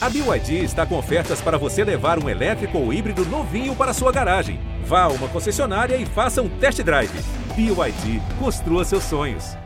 [0.00, 4.12] A BYD está com ofertas para você levar um elétrico ou híbrido novinho para sua
[4.12, 4.60] garagem.
[4.84, 7.10] Vá a uma concessionária e faça um test drive.
[7.56, 9.56] BYD, construa seus sonhos.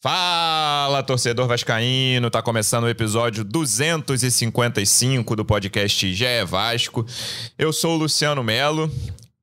[0.00, 2.30] Fala, torcedor vascaíno!
[2.30, 7.04] Tá começando o episódio 255 do podcast GE Vasco.
[7.58, 8.88] Eu sou o Luciano Melo.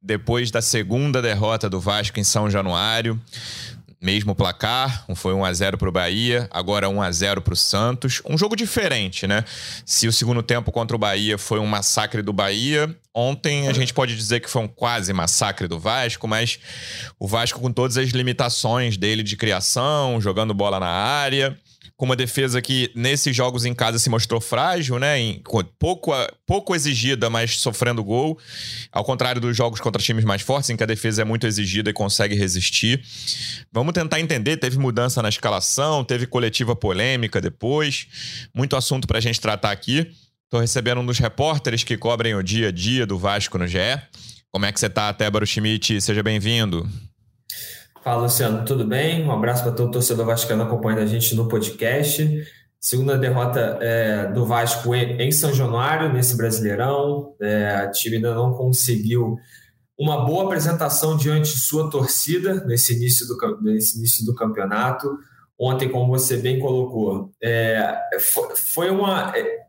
[0.03, 3.21] Depois da segunda derrota do Vasco em São Januário,
[4.01, 7.57] mesmo placar, foi 1 a 0 para o Bahia, agora 1 a 0 para o
[7.57, 8.21] Santos.
[8.27, 9.45] Um jogo diferente, né?
[9.85, 13.93] Se o segundo tempo contra o Bahia foi um massacre do Bahia, ontem a gente
[13.93, 16.57] pode dizer que foi um quase massacre do Vasco, mas
[17.19, 21.55] o Vasco com todas as limitações dele de criação, jogando bola na área
[22.01, 25.19] com uma defesa que nesses jogos em casa se mostrou frágil, né?
[25.19, 25.39] Em,
[25.77, 26.11] pouco,
[26.47, 28.39] pouco exigida, mas sofrendo gol.
[28.91, 31.91] Ao contrário dos jogos contra times mais fortes, em que a defesa é muito exigida
[31.91, 33.03] e consegue resistir.
[33.71, 34.57] Vamos tentar entender.
[34.57, 38.07] Teve mudança na escalação, teve coletiva polêmica depois.
[38.51, 40.11] Muito assunto para a gente tratar aqui.
[40.45, 43.77] Estou recebendo um dos repórteres que cobrem o dia a dia do Vasco no GE.
[44.49, 46.01] Como é que você está, Tébaro Schmidt?
[46.01, 46.89] Seja bem-vindo.
[48.03, 49.23] Fala, Luciano, tudo bem?
[49.23, 52.43] Um abraço para todo o torcedor vascaíno acompanhando a gente no podcast.
[52.79, 57.35] Segunda derrota é, do Vasco em São Januário, nesse Brasileirão.
[57.39, 59.37] É, a time ainda não conseguiu
[59.99, 65.07] uma boa apresentação diante de sua torcida nesse início do, nesse início do campeonato.
[65.59, 67.99] Ontem, como você bem colocou, é,
[68.73, 69.59] foi, uma, é,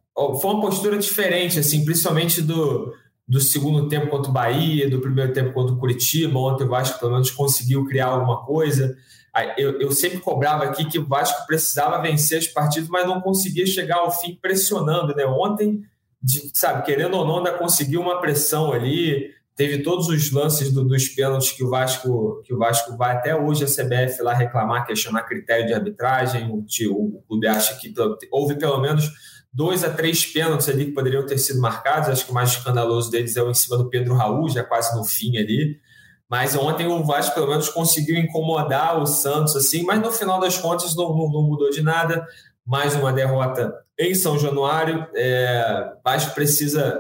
[0.41, 2.95] foi uma postura diferente, assim, principalmente do,
[3.27, 6.39] do segundo tempo contra o Bahia, do primeiro tempo contra o Curitiba.
[6.39, 8.97] Ontem o Vasco, pelo menos, conseguiu criar alguma coisa.
[9.57, 13.67] Eu, eu sempre cobrava aqui que o Vasco precisava vencer as partidas, mas não conseguia
[13.67, 15.15] chegar ao fim pressionando.
[15.15, 15.25] Né?
[15.25, 15.83] Ontem,
[16.23, 19.31] de, sabe, querendo ou não, ainda conseguiu uma pressão ali.
[19.55, 23.37] Teve todos os lances do, dos pênaltis que o Vasco que o Vasco vai até
[23.37, 26.51] hoje a CBF lá reclamar, questionar critério de arbitragem.
[26.51, 27.93] O, o clube acha que
[28.31, 29.11] houve pelo menos
[29.53, 32.09] dois a três pênaltis ali que poderiam ter sido marcados.
[32.09, 34.97] Acho que o mais escandaloso deles é o em cima do Pedro Raul, já quase
[34.97, 35.79] no fim ali.
[36.29, 40.57] Mas ontem o Vasco pelo menos conseguiu incomodar o Santos, assim, mas no final das
[40.57, 42.27] contas não, não, não mudou de nada.
[42.65, 45.07] Mais uma derrota em São Januário.
[45.15, 46.99] É, Vasco precisa.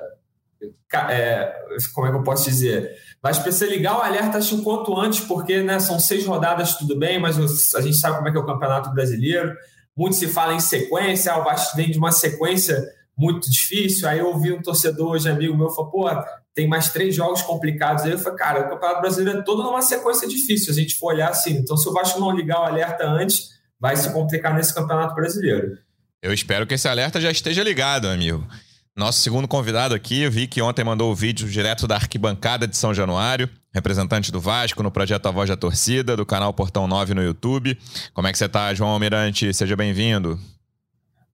[1.08, 1.50] É,
[1.94, 2.94] como é que eu posso dizer?
[3.22, 6.98] Vasco precisa ligar o alerta acho, o quanto antes, porque né, são seis rodadas, tudo
[6.98, 7.38] bem, mas
[7.74, 9.56] a gente sabe como é que é o Campeonato Brasileiro
[9.96, 12.82] muito se fala em sequência, ah, o Vasco vem de uma sequência
[13.16, 14.08] muito difícil.
[14.08, 16.08] Aí eu ouvi um torcedor hoje, amigo meu, falou, pô,
[16.54, 18.04] tem mais três jogos complicados.
[18.04, 21.12] Aí eu falei, cara, o Campeonato Brasileiro é todo numa sequência difícil, a gente for
[21.12, 21.52] olhar assim.
[21.52, 25.78] Então, se o Vasco não ligar o alerta antes, vai se complicar nesse Campeonato Brasileiro.
[26.22, 28.46] Eu espero que esse alerta já esteja ligado, amigo.
[28.94, 32.76] Nosso segundo convidado aqui, eu vi que ontem mandou o vídeo direto da arquibancada de
[32.76, 37.14] São Januário, representante do Vasco no projeto A Voz da Torcida, do canal Portão 9
[37.14, 37.78] no YouTube.
[38.12, 39.52] Como é que você está, João Almirante?
[39.54, 40.38] Seja bem-vindo.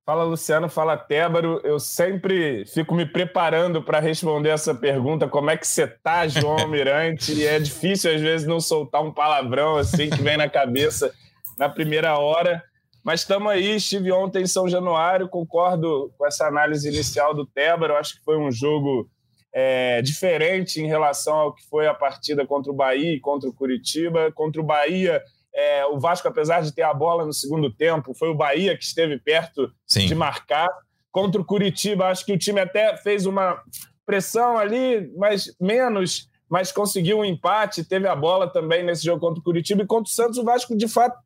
[0.07, 0.69] Fala, Luciano.
[0.69, 1.61] Fala, Tébaro.
[1.65, 5.27] Eu sempre fico me preparando para responder essa pergunta.
[5.27, 7.33] Como é que você está, João Almirante?
[7.33, 11.13] e é difícil, às vezes, não soltar um palavrão assim que vem na cabeça
[11.59, 12.63] na primeira hora.
[13.04, 17.97] Mas estamos aí, estive ontem em São Januário, concordo com essa análise inicial do Tébaro,
[17.97, 19.09] acho que foi um jogo
[19.53, 23.53] é, diferente em relação ao que foi a partida contra o Bahia e contra o
[23.53, 24.31] Curitiba.
[24.32, 25.22] Contra o Bahia,
[25.54, 28.84] é, o Vasco, apesar de ter a bola no segundo tempo, foi o Bahia que
[28.84, 30.06] esteve perto Sim.
[30.06, 30.69] de marcar.
[31.10, 33.60] Contra o Curitiba, acho que o time até fez uma
[34.04, 39.41] pressão ali, mas menos, mas conseguiu um empate, teve a bola também nesse jogo contra
[39.41, 39.82] o Curitiba.
[39.82, 41.19] E contra o Santos, o Vasco, de fato,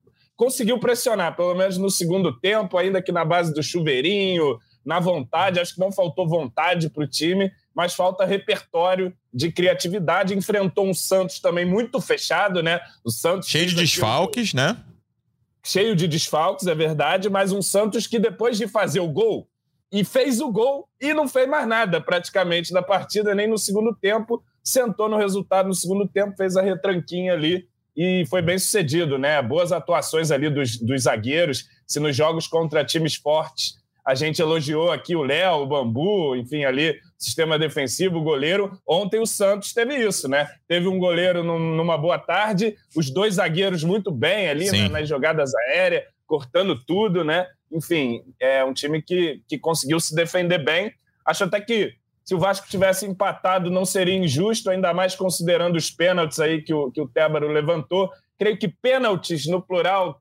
[0.42, 5.60] conseguiu pressionar, pelo menos no segundo tempo, ainda que na base do chuveirinho, na vontade.
[5.60, 10.34] Acho que não faltou vontade para o time, mas falta repertório de criatividade.
[10.34, 12.81] Enfrentou um Santos também muito fechado, né?
[13.04, 14.76] O Santos cheio de desfalques, né?
[15.64, 19.48] Cheio de desfalques, é verdade, mas um Santos que depois de fazer o gol
[19.92, 23.94] e fez o gol e não fez mais nada praticamente da partida, nem no segundo
[23.94, 24.42] tempo.
[24.64, 29.41] Sentou no resultado no segundo tempo, fez a retranquinha ali e foi bem sucedido, né?
[29.42, 31.66] Boas atuações ali dos, dos zagueiros.
[31.86, 36.64] Se nos jogos contra times fortes a gente elogiou aqui o Léo, o Bambu, enfim,
[36.64, 38.76] ali, sistema defensivo, goleiro.
[38.87, 40.49] Ontem o Santos teve isso, né?
[40.66, 45.08] Teve um goleiro num, numa boa tarde, os dois zagueiros muito bem ali né, nas
[45.08, 47.46] jogadas aéreas, cortando tudo, né?
[47.70, 50.93] Enfim, é um time que, que conseguiu se defender bem.
[51.25, 55.90] Acho até que se o Vasco tivesse empatado, não seria injusto, ainda mais considerando os
[55.90, 58.10] pênaltis aí que o, que o Tébaro levantou.
[58.38, 60.20] Creio que pênaltis no plural.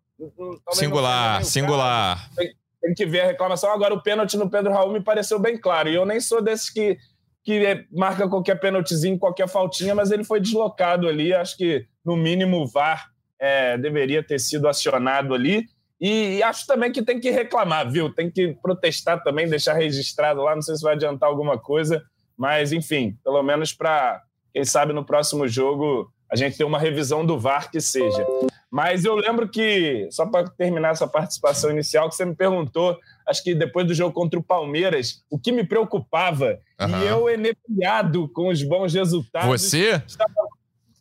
[0.72, 2.30] Singular, singular.
[2.36, 2.52] Tem,
[2.82, 3.72] tem, que ver a reclamação.
[3.72, 5.90] Agora, o pênalti no Pedro Raul me pareceu bem claro.
[5.90, 6.98] E eu nem sou desses que,
[7.44, 11.34] que é, marca qualquer pênaltizinho, qualquer faltinha, mas ele foi deslocado ali.
[11.34, 13.10] Acho que, no mínimo, o VAR
[13.40, 15.66] é, deveria ter sido acionado ali.
[16.02, 18.12] E, e, acho também que tem que reclamar, viu?
[18.12, 20.56] Tem que protestar também, deixar registrado lá.
[20.56, 22.04] Não sei se vai adiantar alguma coisa,
[22.36, 27.26] mas enfim, pelo menos para, quem sabe, no próximo jogo a gente ter uma revisão
[27.26, 28.26] do VAR que seja.
[28.72, 32.98] Mas eu lembro que, só para terminar essa participação inicial, que você me perguntou,
[33.28, 37.02] acho que depois do jogo contra o Palmeiras, o que me preocupava, uhum.
[37.02, 39.62] e eu enepiado com os bons resultados.
[39.62, 40.02] Você?
[40.08, 40.34] Estava,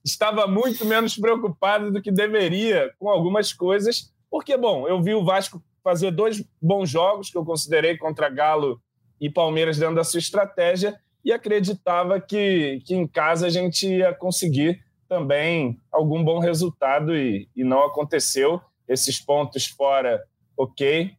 [0.05, 5.25] estava muito menos preocupado do que deveria com algumas coisas, porque, bom, eu vi o
[5.25, 8.81] Vasco fazer dois bons jogos que eu considerei contra Galo
[9.21, 14.15] e Palmeiras dentro da sua estratégia e acreditava que, que em casa a gente ia
[14.15, 18.61] conseguir também algum bom resultado e, e não aconteceu.
[18.89, 20.23] Esses pontos fora,
[20.57, 21.13] ok,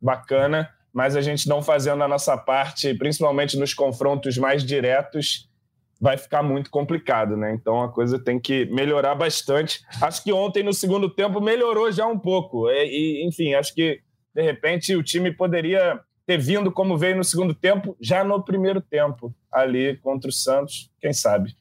[0.00, 5.48] bacana, mas a gente não fazendo a nossa parte, principalmente nos confrontos mais diretos,
[6.00, 7.52] vai ficar muito complicado, né?
[7.54, 9.80] Então a coisa tem que melhorar bastante.
[10.00, 12.68] Acho que ontem no segundo tempo melhorou já um pouco.
[12.70, 14.00] E, e, enfim, acho que
[14.34, 18.80] de repente o time poderia ter vindo como veio no segundo tempo, já no primeiro
[18.80, 21.54] tempo, ali contra o Santos, quem sabe.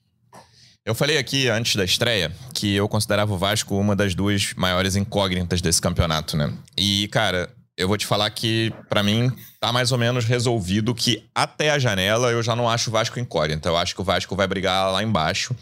[0.83, 4.95] Eu falei aqui antes da estreia que eu considerava o Vasco uma das duas maiores
[4.95, 6.53] incógnitas desse campeonato, né?
[6.77, 9.29] E, cara, eu vou te falar que, para mim,
[9.59, 13.19] tá mais ou menos resolvido que até a janela eu já não acho o Vasco
[13.19, 13.67] incógnita.
[13.67, 15.53] Eu acho que o Vasco vai brigar lá embaixo.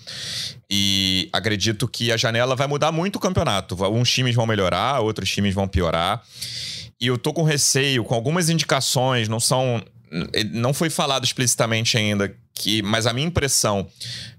[0.69, 3.75] E acredito que a janela vai mudar muito o campeonato.
[3.88, 6.21] Uns times vão melhorar, outros times vão piorar.
[7.01, 9.83] E eu tô com receio, com algumas indicações, não são.
[10.51, 13.88] Não foi falado explicitamente ainda que, mas a minha impressão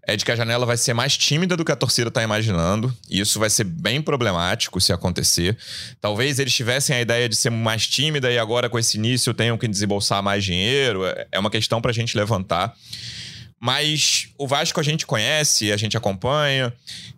[0.06, 2.94] é de que a janela vai ser mais tímida do que a torcida está imaginando.
[3.10, 5.56] E isso vai ser bem problemático se acontecer.
[6.00, 9.58] Talvez eles tivessem a ideia de ser mais tímida e agora com esse início tenham
[9.58, 11.04] que desembolsar mais dinheiro.
[11.04, 12.74] É, é uma questão para a gente levantar.
[13.64, 16.70] Mas o Vasco a gente conhece, a gente acompanha.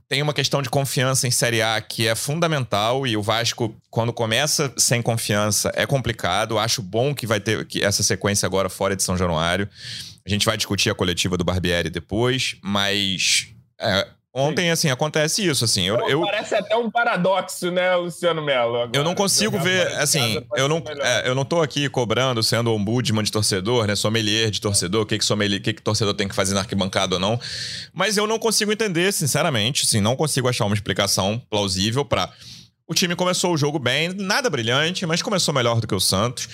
[0.09, 4.13] Tem uma questão de confiança em Série A que é fundamental e o Vasco, quando
[4.13, 6.57] começa sem confiança, é complicado.
[6.57, 9.69] Acho bom que vai ter essa sequência agora fora de São Januário.
[10.25, 13.49] A gente vai discutir a coletiva do Barbieri depois, mas
[13.81, 14.07] é,
[14.39, 15.85] Ontem, assim, acontece isso, assim.
[15.85, 18.77] Eu, eu, Parece até um paradoxo, né, Luciano Melo?
[18.77, 22.71] Agora, eu não consigo ver, assim, eu não, é, eu não tô aqui cobrando, sendo
[22.71, 26.29] ombudsman de torcedor, né, sommelier de torcedor, o que que, sommelier, que que torcedor tem
[26.29, 27.41] que fazer na arquibancada ou não.
[27.95, 32.31] Mas eu não consigo entender, sinceramente, assim, não consigo achar uma explicação plausível para
[32.87, 36.47] o time começou o jogo bem, nada brilhante, mas começou melhor do que o Santos.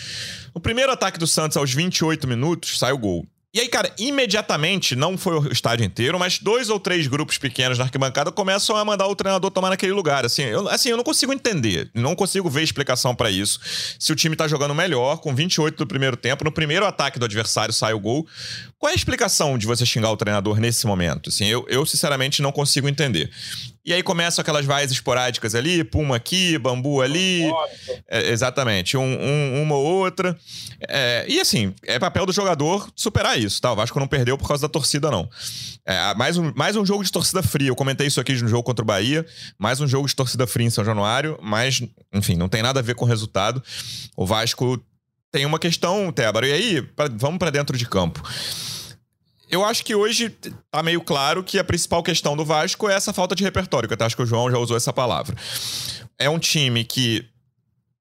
[0.55, 3.27] O primeiro ataque do Santos, aos 28 minutos, sai o gol.
[3.55, 7.77] E aí, cara, imediatamente, não foi o estádio inteiro, mas dois ou três grupos pequenos
[7.77, 10.25] na arquibancada começam a mandar o treinador tomar naquele lugar.
[10.25, 13.61] Assim, eu, assim, eu não consigo entender, não consigo ver explicação para isso.
[13.99, 17.27] Se o time tá jogando melhor, com 28 do primeiro tempo, no primeiro ataque do
[17.27, 18.27] adversário sai o gol.
[18.79, 21.29] Qual é a explicação de você xingar o treinador nesse momento?
[21.29, 23.31] Assim, eu, eu sinceramente não consigo entender.
[23.85, 27.43] E aí começam aquelas vaias esporádicas ali, puma aqui, bambu ali.
[28.09, 30.39] É, exatamente, um, um, uma ou outra.
[30.89, 33.73] É, e assim, é papel do jogador superar isso, tá?
[33.73, 35.29] O Vasco não perdeu por causa da torcida, não.
[35.85, 37.69] É, mais, um, mais um jogo de torcida fria.
[37.69, 39.27] Eu comentei isso aqui no jogo contra o Bahia.
[39.59, 42.83] Mais um jogo de torcida fria em São Januário, mas, enfim, não tem nada a
[42.83, 43.63] ver com o resultado.
[44.17, 44.81] O Vasco
[45.31, 48.23] tem uma questão, Tébaro, e aí, pra, vamos para dentro de campo.
[49.51, 50.31] Eu acho que hoje
[50.71, 53.95] tá meio claro que a principal questão do Vasco é essa falta de repertório, que
[53.95, 55.37] eu acho que o João já usou essa palavra.
[56.19, 57.27] É um time que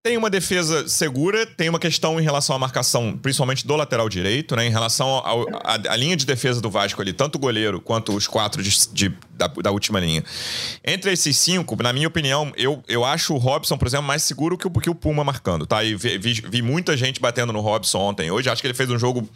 [0.04, 4.56] tem uma defesa segura, tem uma questão em relação à marcação, principalmente do lateral direito,
[4.56, 4.66] né?
[4.66, 5.22] Em relação
[5.64, 9.10] à linha de defesa do Vasco ali, tanto o goleiro quanto os quatro de, de,
[9.32, 10.24] da, da, última linha.
[10.84, 14.58] Entre esses cinco, na minha opinião, eu, eu acho o Robson, por exemplo, mais seguro
[14.58, 15.84] que o, que o Puma marcando, tá?
[15.84, 18.32] E vi, vi, vi muita gente batendo no Robson ontem.
[18.32, 19.30] Hoje acho que ele fez um jogo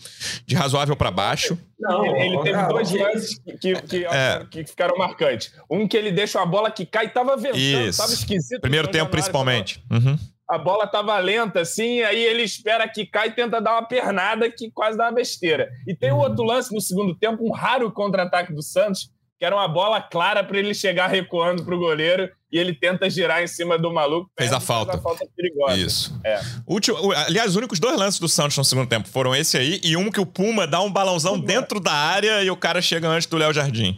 [0.47, 1.55] de razoável para baixo.
[1.79, 4.43] Não, ele, teve dois lances que, que, é.
[4.49, 5.53] que, ficaram marcantes.
[5.69, 7.99] Um que ele deixa a bola que cai e tava ventando, Isso.
[7.99, 8.61] tava esquisito.
[8.61, 9.83] Primeiro tempo, principalmente.
[9.87, 10.03] Tava...
[10.03, 13.87] Uhum a bola tava lenta, assim, aí ele espera que cai e tenta dar uma
[13.87, 15.69] pernada que quase dá uma besteira.
[15.87, 19.55] E tem o outro lance no segundo tempo, um raro contra-ataque do Santos, que era
[19.55, 23.47] uma bola clara para ele chegar recuando para o goleiro e ele tenta girar em
[23.47, 24.29] cima do maluco.
[24.37, 24.93] Fez a falta.
[24.93, 25.75] Fez a falta perigosa.
[25.75, 26.19] Isso.
[26.23, 26.39] É.
[26.65, 29.97] Último, aliás, os únicos dois lances do Santos no segundo tempo foram esse aí e
[29.97, 33.27] um que o Puma dá um balãozão dentro da área e o cara chega antes
[33.27, 33.97] do Léo Jardim.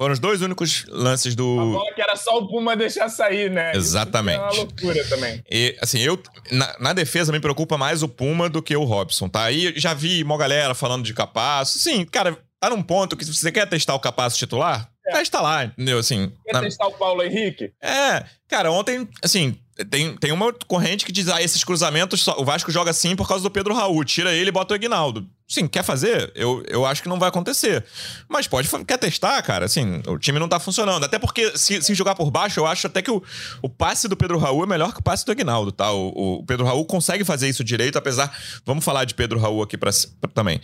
[0.00, 1.58] Foram os dois únicos lances do.
[1.58, 3.72] A bola que era só o Puma deixar sair, né?
[3.74, 4.36] Exatamente.
[4.36, 5.42] Isso é uma loucura também.
[5.50, 6.22] E, assim, eu.
[6.52, 9.42] Na, na, defesa me preocupa mais o Puma do que o Robson, tá?
[9.42, 11.80] Aí já vi uma galera falando de Capasso.
[11.80, 15.12] Sim, cara, tá num ponto que se você quer testar o Capasso titular, é.
[15.12, 15.98] testa lá, entendeu?
[15.98, 16.60] Assim, Quer na...
[16.60, 17.72] testar o Paulo Henrique?
[17.82, 22.70] É, cara, ontem, assim, tem, tem uma corrente que diz: ah, esses cruzamentos, o Vasco
[22.70, 24.04] joga assim por causa do Pedro Raul.
[24.04, 25.26] Tira ele e bota o Aguinaldo.
[25.46, 26.30] Sim, quer fazer?
[26.34, 27.84] Eu, eu acho que não vai acontecer.
[28.28, 29.64] Mas pode, quer testar, cara?
[29.64, 31.04] Assim, o time não tá funcionando.
[31.04, 33.22] Até porque, se, se jogar por baixo, eu acho até que o,
[33.62, 35.90] o passe do Pedro Raul é melhor que o passe do Aguinaldo, tá?
[35.92, 38.36] O, o Pedro Raul consegue fazer isso direito, apesar.
[38.66, 40.60] Vamos falar de Pedro Raul aqui pra, pra também.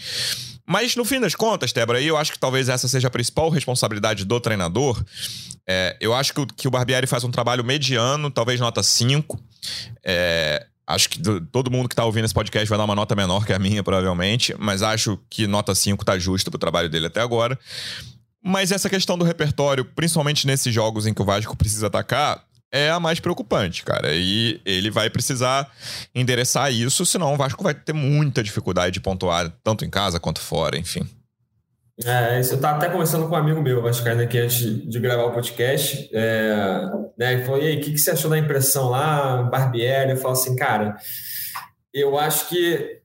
[0.66, 4.24] Mas no fim das contas, Tebra, eu acho que talvez essa seja a principal responsabilidade
[4.24, 5.02] do treinador.
[5.66, 9.38] É, eu acho que o, que o Barbieri faz um trabalho mediano, talvez nota 5.
[10.02, 11.20] É, acho que
[11.52, 13.82] todo mundo que está ouvindo esse podcast vai dar uma nota menor que a minha,
[13.82, 14.54] provavelmente.
[14.58, 17.58] Mas acho que nota 5 tá justa pro trabalho dele até agora.
[18.42, 22.42] Mas essa questão do repertório, principalmente nesses jogos em que o Vasco precisa atacar,
[22.74, 24.08] é a mais preocupante, cara.
[24.12, 25.70] E ele vai precisar
[26.12, 30.40] endereçar isso, senão o Vasco vai ter muita dificuldade de pontuar, tanto em casa quanto
[30.40, 31.08] fora, enfim.
[32.04, 35.26] É, isso eu tava até conversando com um amigo meu, Vascaíno, aqui antes de gravar
[35.26, 36.10] o podcast.
[36.12, 36.82] É,
[37.16, 40.10] né, ele falou: e aí, o que, que você achou da impressão lá, Barbieri?
[40.10, 40.96] Eu falo assim, cara,
[41.92, 43.00] eu acho que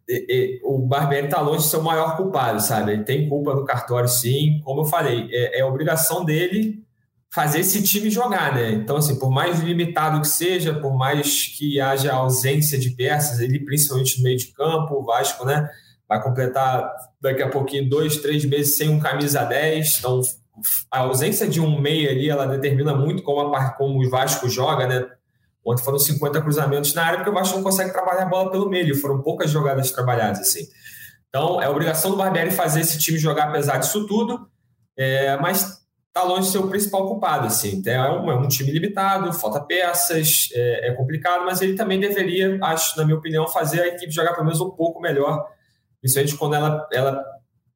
[0.63, 2.93] o Barbieri está longe de ser o maior culpado, sabe?
[2.93, 4.59] Ele tem culpa no cartório, sim.
[4.63, 6.83] Como eu falei, é, é obrigação dele
[7.31, 8.71] fazer esse time jogar, né?
[8.71, 13.59] Então, assim, por mais limitado que seja, por mais que haja ausência de peças, ele
[13.59, 15.69] principalmente no meio de campo, o Vasco, né?
[16.07, 19.99] Vai completar daqui a pouquinho dois, três meses sem um camisa 10.
[19.99, 20.21] Então,
[20.91, 24.87] a ausência de um meia ali, ela determina muito como, a, como o Vasco joga,
[24.87, 25.07] né?
[25.63, 28.67] Ontem foram 50 cruzamentos na área, porque o Vasco não consegue trabalhar a bola pelo
[28.67, 28.95] meio.
[28.95, 30.67] Foram poucas jogadas trabalhadas, assim.
[31.27, 34.49] Então, é obrigação do Barbieri fazer esse time jogar apesar disso tudo.
[34.97, 35.78] É, mas
[36.09, 37.47] está longe de ser o principal culpado.
[37.47, 37.77] Assim.
[37.77, 41.99] Então, é, um, é um time limitado, falta peças, é, é, complicado, mas ele também
[41.99, 45.47] deveria, acho, na minha opinião, fazer a equipe jogar pelo menos um pouco melhor,
[46.01, 47.23] principalmente quando ela, ela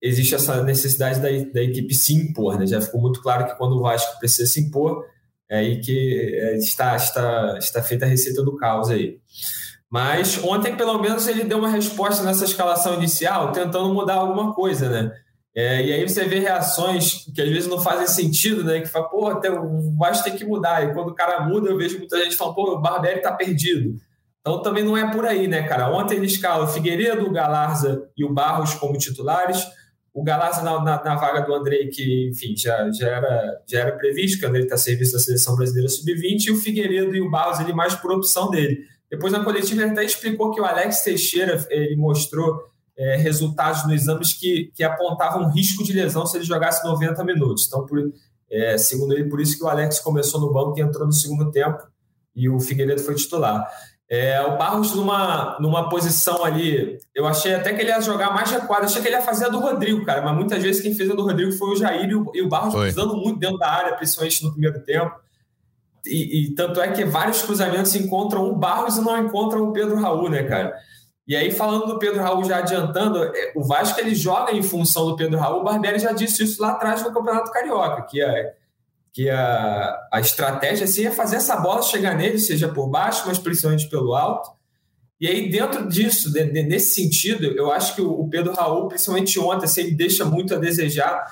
[0.02, 2.60] existe essa necessidade da, da equipe se impor.
[2.60, 2.66] Né?
[2.66, 5.06] Já ficou muito claro que quando o Vasco precisa se impor,
[5.50, 9.20] é aí que é, está, está, está feita a receita do caos aí.
[9.90, 14.90] Mas ontem, pelo menos, ele deu uma resposta nessa escalação inicial, tentando mudar alguma coisa,
[14.90, 15.12] né?
[15.56, 18.82] É, e aí você vê reações que às vezes não fazem sentido, né?
[18.82, 20.84] Que fala, pô, até o Vasco tem que mudar.
[20.84, 23.96] E quando o cara muda, eu vejo muita gente falando, pô, o Barbieri tá perdido.
[24.42, 25.90] Então também não é por aí, né, cara?
[25.92, 29.64] Ontem ele escala o Figueiredo, o Galarza e o Barros como titulares.
[30.12, 33.92] O Galarza na, na, na vaga do Andrei, que, enfim, já, já, era, já era
[33.94, 37.22] previsto, que o Andrei está a serviço da Seleção Brasileira Sub-20, e o Figueiredo e
[37.22, 38.86] o Barros ele mais por opção dele.
[39.10, 43.94] Depois na coletiva ele até explicou que o Alex Teixeira ele mostrou é, resultados nos
[43.94, 47.66] exames que, que apontavam risco de lesão se ele jogasse 90 minutos.
[47.68, 48.00] Então, por,
[48.52, 51.52] é, segundo ele, por isso que o Alex começou no banco e entrou no segundo
[51.52, 51.82] tempo
[52.36, 53.68] e o Figueiredo foi titular.
[54.10, 58.52] É, o Barros numa, numa posição ali, eu achei até que ele ia jogar mais
[58.52, 61.10] recuado, achei que ele ia fazer a do Rodrigo, cara, mas muitas vezes quem fez
[61.10, 62.88] a do Rodrigo foi o Jair e o, e o Barros foi.
[62.88, 65.16] pisando muito dentro da área, principalmente no primeiro tempo.
[66.06, 69.96] E, e, tanto é que vários cruzamentos encontram o Barros e não encontram o Pedro
[69.96, 70.76] Raul, né, cara?
[71.26, 75.06] E aí, falando do Pedro Raul, já adiantando, é, o Vasco ele joga em função
[75.06, 75.62] do Pedro Raul.
[75.62, 78.54] O Barbieri já disse isso lá atrás no Campeonato Carioca, que, é,
[79.14, 83.40] que a, a estratégia assim, é fazer essa bola chegar nele, seja por baixo, mas
[83.40, 84.52] principalmente pelo alto.
[85.20, 88.90] E aí, dentro disso, de, de, nesse sentido, eu acho que o, o Pedro Raul,
[88.90, 91.26] principalmente ontem, assim, ele deixa muito a desejar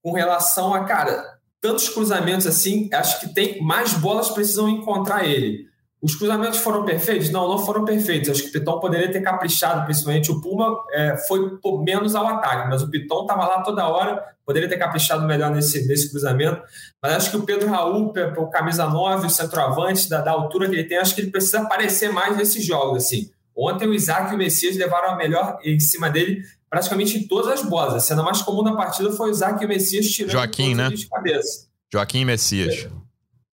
[0.00, 5.71] com relação a, cara, tantos cruzamentos assim, acho que tem mais bolas precisam encontrar ele.
[6.02, 7.30] Os cruzamentos foram perfeitos?
[7.30, 8.28] Não, não foram perfeitos.
[8.28, 12.26] Acho que o Piton poderia ter caprichado, principalmente o Puma é, foi por menos ao
[12.26, 16.60] ataque, mas o Piton estava lá toda hora, poderia ter caprichado melhor nesse, nesse cruzamento.
[17.00, 20.74] Mas acho que o Pedro Raul, o camisa 9, o centroavante, da, da altura que
[20.74, 23.04] ele tem, acho que ele precisa aparecer mais nesses jogos.
[23.04, 23.30] Assim.
[23.56, 27.60] Ontem o Isaac e o Messias levaram a melhor em cima dele praticamente em todas
[27.60, 27.94] as bolas.
[27.94, 30.88] A cena mais comum da partida foi o Isaac e o Messias tirando Joaquim, né?
[30.88, 31.68] de cabeça.
[31.92, 32.86] Joaquim e Messias.
[32.86, 33.01] É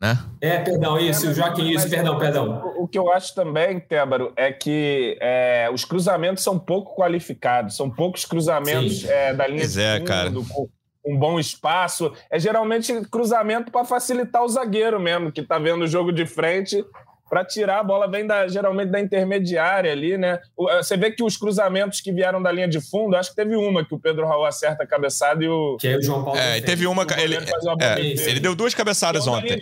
[0.01, 0.17] né?
[0.39, 2.61] É, perdão, isso, é, Joaquim, isso, perdão, perdão.
[2.77, 7.89] O, que eu acho também, Tébaro, é que é, os cruzamentos são pouco qualificados, são
[7.89, 10.31] poucos cruzamentos é, da linha pois de é, fundo, cara.
[10.31, 10.69] com
[11.05, 12.13] um bom espaço.
[12.29, 16.83] É geralmente cruzamento para facilitar o zagueiro mesmo, que está vendo o jogo de frente
[17.29, 20.39] para tirar a bola vem da, geralmente da intermediária ali, né?
[20.69, 23.55] Eh, você vê que os cruzamentos que vieram da linha de fundo, acho que teve
[23.55, 25.77] uma que o Pedro Raul acerta a cabeçada e o.
[25.79, 26.39] Que é o João Paulo.
[26.39, 27.05] É, teve uma.
[27.17, 29.59] Ele, é, ele deu duas cabeçadas ontem.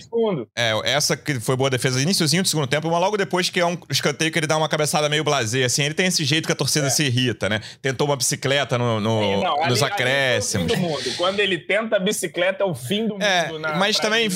[0.55, 3.65] É, essa que foi boa defesa, iníciozinho do segundo tempo, uma logo depois que é
[3.65, 5.83] um escanteio que ele dá uma cabeçada meio blazer, assim.
[5.83, 6.89] Ele tem esse jeito que a torcida é.
[6.89, 7.59] se irrita, né?
[7.81, 10.71] Tentou uma bicicleta no, no é, não, nos ali, acréscimos.
[10.71, 13.23] Ali é Quando ele tenta a bicicleta, é o fim do mundo.
[13.23, 14.29] É, na, mas também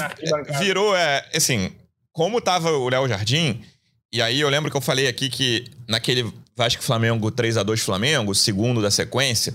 [0.59, 1.71] virou, é, assim,
[2.12, 3.62] como tava o Léo Jardim,
[4.12, 7.80] e aí eu lembro que eu falei aqui que naquele Vasco Flamengo 3 a 2
[7.80, 9.53] Flamengo, segundo da sequência,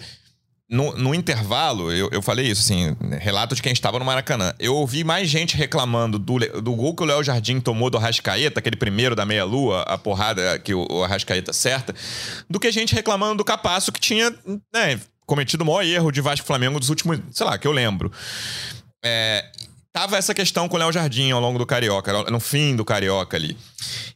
[0.68, 4.52] no, no, intervalo, eu, eu falei isso, assim, relato de quem estava no Maracanã.
[4.58, 8.58] Eu ouvi mais gente reclamando do, do gol que o Léo Jardim tomou do Arrascaeta,
[8.58, 11.94] aquele primeiro da meia-lua, a porrada que o, o Arrascaeta acerta,
[12.50, 14.34] do que gente reclamando do Capasso que tinha
[14.74, 18.10] né, cometido o maior erro de Vasco Flamengo dos últimos, sei lá, que eu lembro.
[19.04, 19.44] É,
[19.96, 23.34] tava essa questão com o Léo Jardim ao longo do Carioca, no fim do Carioca
[23.34, 23.56] ali.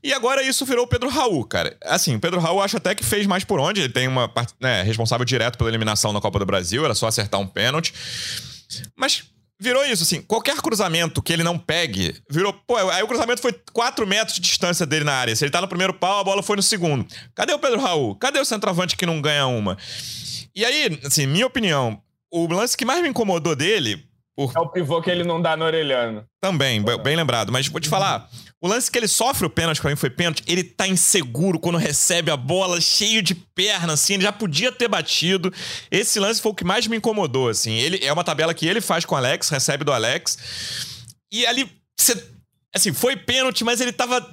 [0.02, 1.74] E agora isso virou o Pedro Raul, cara.
[1.82, 3.80] Assim, o Pedro Raul acho até que fez mais por onde.
[3.80, 7.40] Ele tem uma né, responsável direto pela eliminação na Copa do Brasil, era só acertar
[7.40, 7.94] um pênalti.
[8.94, 9.24] Mas
[9.58, 12.52] virou isso, assim, qualquer cruzamento que ele não pegue, virou.
[12.52, 15.34] Pô, aí o cruzamento foi 4 metros de distância dele na área.
[15.34, 17.06] Se ele tá no primeiro pau, a bola foi no segundo.
[17.34, 18.14] Cadê o Pedro Raul?
[18.16, 19.78] Cadê o centroavante que não ganha uma?
[20.54, 24.52] E aí, assim, minha opinião, o lance que mais me incomodou dele por...
[24.56, 26.24] É o pivô que ele não dá no orelhano.
[26.40, 27.52] Também, bem lembrado.
[27.52, 28.28] Mas vou te falar,
[28.60, 31.78] o lance que ele sofre o pênalti, pra mim foi pênalti, ele tá inseguro quando
[31.78, 35.52] recebe a bola, cheio de perna, assim, ele já podia ter batido.
[35.90, 37.72] Esse lance foi o que mais me incomodou, assim.
[37.72, 40.38] Ele É uma tabela que ele faz com o Alex, recebe do Alex.
[41.32, 42.22] E ali, cê,
[42.74, 44.26] assim, foi pênalti, mas ele tava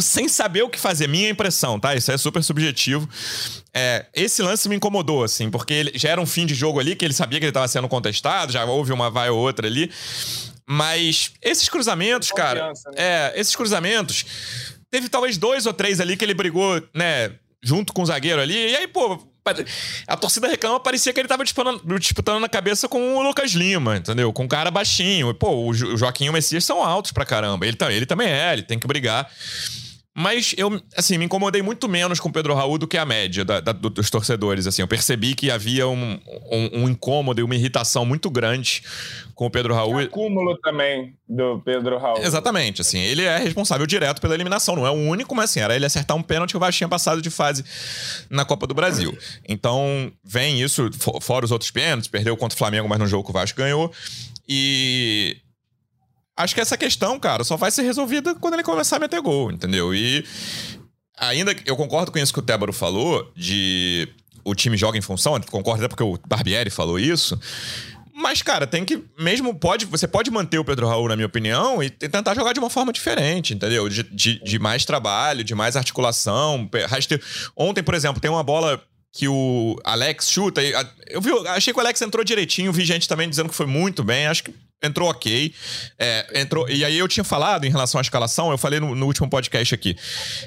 [0.00, 1.06] sem saber o que fazer.
[1.06, 1.94] Minha impressão, tá?
[1.94, 3.08] Isso é super subjetivo.
[3.72, 6.94] É, esse lance me incomodou, assim, porque ele, já era um fim de jogo ali,
[6.94, 9.90] que ele sabia que ele estava sendo contestado, já houve uma vai ou outra ali.
[10.66, 12.68] Mas esses cruzamentos, cara.
[12.68, 12.72] Né?
[12.96, 14.24] É, esses cruzamentos.
[14.90, 18.54] Teve talvez dois ou três ali que ele brigou, né, junto com o zagueiro ali.
[18.54, 19.20] E aí, pô,
[20.06, 23.96] a torcida reclama, parecia que ele tava disputando, disputando na cabeça com o Lucas Lima,
[23.96, 24.32] entendeu?
[24.32, 25.34] Com um cara baixinho.
[25.34, 27.66] Pô, o Joaquim e o Messias são altos pra caramba.
[27.66, 29.30] Ele, ele também é, ele tem que brigar.
[30.16, 33.44] Mas eu, assim, me incomodei muito menos com o Pedro Raul do que a média
[33.44, 34.80] da, da, dos torcedores, assim.
[34.80, 36.20] Eu percebi que havia um,
[36.52, 38.84] um, um, incômodo e uma irritação muito grande
[39.34, 39.96] com o Pedro Raul.
[39.96, 42.18] O acúmulo também do Pedro Raul.
[42.18, 43.00] Exatamente, assim.
[43.00, 44.76] Ele é responsável direto pela eliminação.
[44.76, 46.88] Não é o único, mas assim, era ele acertar um pênalti que o Vasco tinha
[46.88, 47.64] passado de fase
[48.30, 49.18] na Copa do Brasil.
[49.48, 50.90] Então, vem isso,
[51.20, 52.06] fora os outros pênaltis.
[52.06, 53.90] Perdeu contra o Flamengo, mas no jogo que o Vasco ganhou.
[54.48, 55.38] E
[56.36, 59.50] acho que essa questão, cara, só vai ser resolvida quando ele começar a meter gol,
[59.50, 59.94] entendeu?
[59.94, 60.24] E
[61.18, 64.08] ainda eu concordo com isso que o Tébaro falou, de
[64.44, 67.38] o time joga em função, concordo até porque o Barbieri falou isso.
[68.16, 69.02] Mas, cara, tem que.
[69.18, 69.86] Mesmo pode.
[69.86, 72.92] Você pode manter o Pedro Raul, na minha opinião, e tentar jogar de uma forma
[72.92, 73.88] diferente, entendeu?
[73.88, 76.70] De, de, de mais trabalho, de mais articulação.
[77.56, 78.80] Ontem, por exemplo, tem uma bola
[79.12, 80.62] que o Alex chuta.
[81.08, 84.04] Eu vi, achei que o Alex entrou direitinho, vi gente também dizendo que foi muito
[84.04, 84.28] bem.
[84.28, 85.52] Acho que entrou ok.
[85.98, 89.06] É, entrou, e aí eu tinha falado em relação à escalação, eu falei no, no
[89.06, 89.96] último podcast aqui.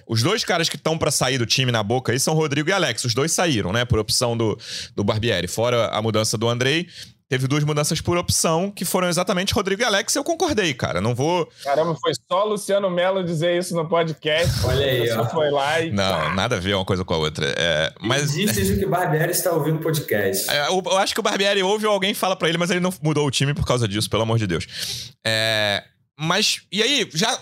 [0.08, 2.72] Os dois caras que estão para sair do time na boca aí são Rodrigo e
[2.72, 3.04] Alex.
[3.06, 3.86] Os dois saíram, né?
[3.86, 4.58] Por opção do,
[4.96, 5.48] do Barbieri.
[5.48, 6.88] Fora a mudança do Andrei
[7.30, 11.02] teve duas mudanças por opção, que foram exatamente Rodrigo e Alex, e eu concordei, cara.
[11.02, 11.50] Não vou.
[11.64, 14.66] Caramba, foi só Luciano Melo dizer isso no podcast.
[14.66, 15.26] Olha aí, ó.
[15.26, 15.92] foi lá e.
[15.92, 17.46] Não, nada a ver uma coisa com a outra.
[17.58, 18.32] É, mas...
[18.32, 20.50] Disse que o Barbieri está ouvindo o podcast.
[20.50, 22.80] É, eu, eu, acho que o Barbieri ouve ou alguém fala para ele, mas ele
[22.80, 25.14] não mudou o time por causa disso, pelo amor de Deus.
[25.26, 25.84] É.
[26.20, 27.38] Mas, e aí, já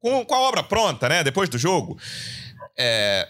[0.00, 1.22] com, com a obra pronta, né?
[1.22, 1.98] Depois do jogo,
[2.78, 3.28] é,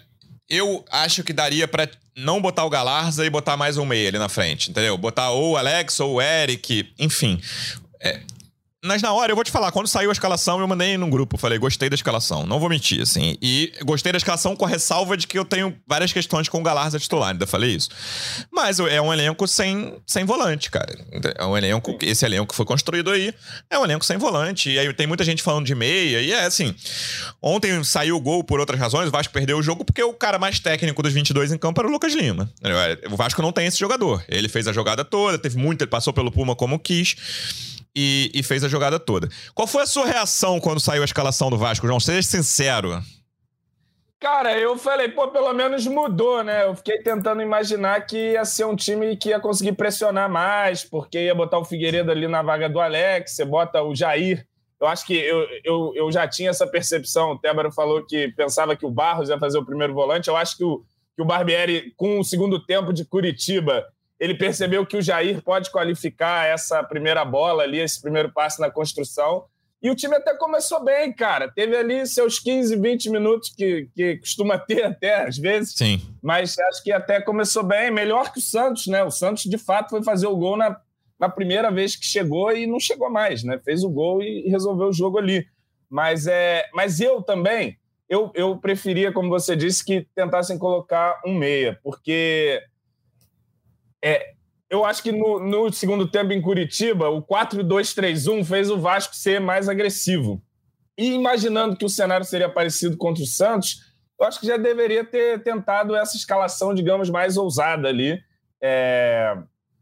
[0.48, 4.18] eu acho que daria para não botar o Galarza e botar mais um meia ali
[4.18, 4.96] na frente, entendeu?
[4.98, 7.40] Botar ou o Alex ou o Eric, enfim.
[8.00, 8.20] É,
[8.84, 11.38] mas na hora, eu vou te falar, quando saiu a escalação, eu mandei num grupo,
[11.38, 12.44] falei, gostei da escalação.
[12.44, 13.36] Não vou mentir, assim.
[13.40, 16.62] E gostei da escalação com a ressalva de que eu tenho várias questões com o
[16.64, 17.88] Galarza titular, ainda falei isso.
[18.50, 20.92] Mas é um elenco sem, sem volante, cara.
[21.38, 23.32] É um elenco, esse elenco que foi construído aí,
[23.70, 24.70] é um elenco sem volante.
[24.70, 26.74] E aí tem muita gente falando de meia, e é assim.
[27.40, 30.40] Ontem saiu o gol por outras razões, o Vasco perdeu o jogo porque o cara
[30.40, 32.52] mais técnico dos 22 em campo era o Lucas Lima.
[33.12, 34.24] O Vasco não tem esse jogador.
[34.28, 37.14] Ele fez a jogada toda, teve muito, ele passou pelo Puma como quis
[37.94, 39.28] e, e, fez a jogada toda.
[39.54, 42.00] Qual foi a sua reação quando saiu a escalação do Vasco, João?
[42.00, 43.02] Seja sincero.
[44.18, 46.64] Cara, eu falei, pô, pelo menos mudou, né?
[46.64, 51.24] Eu fiquei tentando imaginar que ia ser um time que ia conseguir pressionar mais, porque
[51.24, 54.46] ia botar o Figueiredo ali na vaga do Alex, você bota o Jair.
[54.80, 57.32] Eu acho que eu, eu, eu já tinha essa percepção.
[57.32, 60.28] O Tébaro falou que pensava que o Barros ia fazer o primeiro volante.
[60.28, 60.84] Eu acho que o,
[61.16, 63.84] que o Barbieri, com o segundo tempo de Curitiba,
[64.22, 68.70] ele percebeu que o Jair pode qualificar essa primeira bola ali, esse primeiro passe na
[68.70, 69.46] construção.
[69.82, 71.50] E o time até começou bem, cara.
[71.50, 75.74] Teve ali seus 15, 20 minutos que, que costuma ter até, às vezes.
[75.74, 76.00] Sim.
[76.22, 77.90] Mas acho que até começou bem.
[77.90, 79.02] Melhor que o Santos, né?
[79.02, 80.80] O Santos, de fato, foi fazer o gol na,
[81.18, 83.58] na primeira vez que chegou e não chegou mais, né?
[83.64, 85.44] Fez o gol e resolveu o jogo ali.
[85.90, 87.76] Mas, é, mas eu também,
[88.08, 92.62] eu, eu preferia, como você disse, que tentassem colocar um meia, porque
[94.02, 94.32] é,
[94.72, 99.38] eu acho que no, no, segundo tempo em Curitiba, o 4-2-3-1 fez o Vasco ser
[99.38, 100.42] mais agressivo.
[100.96, 103.80] E imaginando que o cenário seria parecido contra o Santos,
[104.18, 108.18] eu acho que já deveria ter tentado essa escalação, digamos, mais ousada ali.
[108.62, 109.36] É,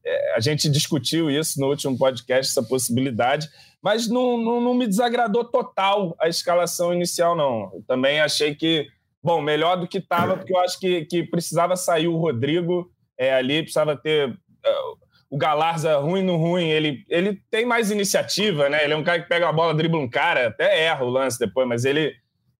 [0.04, 3.48] é, a gente discutiu isso no último podcast, essa possibilidade,
[3.80, 7.70] mas não, não, não me desagradou total a escalação inicial, não.
[7.74, 8.88] Eu também achei que,
[9.22, 13.35] bom, melhor do que estava, porque eu acho que, que precisava sair o Rodrigo é,
[13.35, 14.30] ali, precisava ter.
[14.30, 18.83] Uh, o Galarza, ruim no ruim, ele, ele tem mais iniciativa, né?
[18.83, 21.38] Ele é um cara que pega a bola, dribla um cara, até erra o lance
[21.38, 22.12] depois, mas ele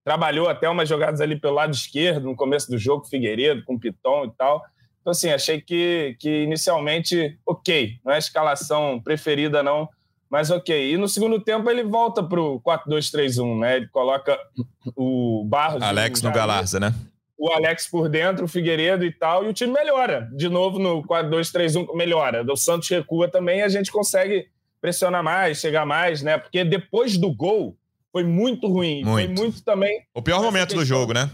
[0.05, 4.27] trabalhou até umas jogadas ali pelo lado esquerdo, no começo do jogo, Figueiredo, com Piton
[4.27, 4.63] e tal.
[5.01, 9.89] Então, assim, achei que, que inicialmente, ok, não é a escalação preferida, não,
[10.31, 10.93] mas ok.
[10.93, 13.77] E no segundo tempo ele volta para o 4-2-3-1, né?
[13.79, 14.39] Ele coloca
[14.95, 15.83] o Barros.
[15.83, 16.95] Alex no Galarza, né?
[17.41, 20.29] O Alex por dentro, o Figueiredo e tal, e o time melhora.
[20.37, 22.45] De novo no 4-2-3-1, melhora.
[22.47, 24.47] O Santos recua também e a gente consegue
[24.79, 26.37] pressionar mais, chegar mais, né?
[26.37, 27.79] Porque depois do gol
[28.13, 29.03] foi muito ruim.
[29.03, 29.27] Muito.
[29.27, 30.03] Foi muito também.
[30.15, 31.31] O pior momento do jogo, né?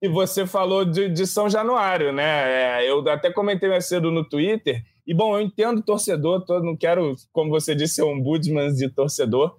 [0.00, 2.82] E você falou de, de São Januário, né?
[2.82, 4.82] É, eu até comentei mais cedo no Twitter.
[5.06, 8.88] E, bom, eu entendo torcedor, todo, não quero, como você disse, ser um ombudsman de
[8.88, 9.56] torcedor.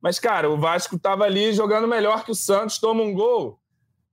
[0.00, 3.58] Mas, cara, o Vasco estava ali jogando melhor que o Santos, toma um gol.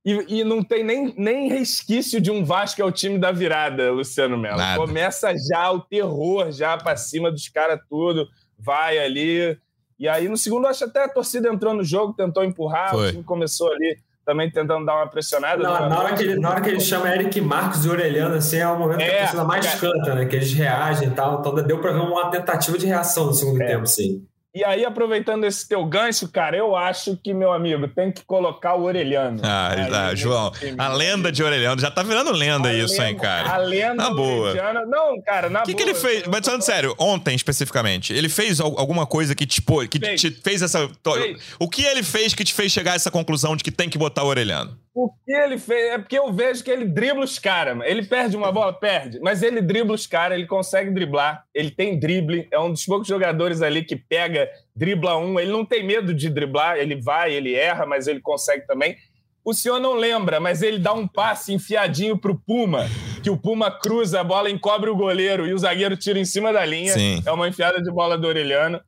[0.04, 3.90] E, e, não tem nem, nem resquício de um Vasco é o time da virada,
[3.90, 4.58] Luciano Melo.
[4.58, 4.78] Nada.
[4.78, 8.28] Começa já o terror, já para cima dos caras tudo.
[8.58, 9.58] Vai ali.
[9.98, 13.08] E aí, no segundo, acho até a torcida entrou no jogo, tentou empurrar, Foi.
[13.08, 15.62] o time começou ali também tentando dar uma pressionada.
[15.62, 18.58] Não, na, hora que ele, na hora que ele chama Eric Marcos e Orelhano, assim,
[18.58, 19.78] é o momento é, que a torcida é, mais é.
[19.78, 20.24] canta, né?
[20.26, 21.40] Que eles reagem e tal.
[21.40, 23.66] Então deu para ver uma tentativa de reação no segundo é.
[23.66, 24.26] tempo, sim.
[24.54, 28.76] E aí, aproveitando esse teu gancho, cara, eu acho que, meu amigo, tem que colocar
[28.76, 29.40] o Orelhano.
[29.42, 31.80] Ah, né, João, a lenda de Orelhano.
[31.80, 33.52] Já tá virando lenda a isso, lenda, hein, cara?
[33.52, 34.54] A lenda na boa.
[34.86, 35.74] Não, cara, na que boa.
[35.74, 36.24] O que ele fez?
[36.28, 40.20] Mas falando sério, ontem especificamente, ele fez alguma coisa que, tipo, que fez.
[40.20, 40.88] te fez essa...
[40.88, 41.38] Fez.
[41.58, 43.98] O que ele fez que te fez chegar a essa conclusão de que tem que
[43.98, 44.78] botar o Orelhano?
[44.94, 47.76] O que ele fez é porque eu vejo que ele dribla os caras.
[47.84, 51.98] Ele perde uma bola, perde, mas ele dribla os caras, ele consegue driblar, ele tem
[51.98, 56.14] drible, é um dos poucos jogadores ali que pega, dribla um, ele não tem medo
[56.14, 58.96] de driblar, ele vai, ele erra, mas ele consegue também.
[59.44, 62.86] O senhor não lembra, mas ele dá um passe enfiadinho pro Puma,
[63.20, 66.52] que o Puma cruza a bola, encobre o goleiro e o zagueiro tira em cima
[66.52, 66.92] da linha.
[66.92, 67.20] Sim.
[67.26, 68.80] É uma enfiada de bola do Orelhano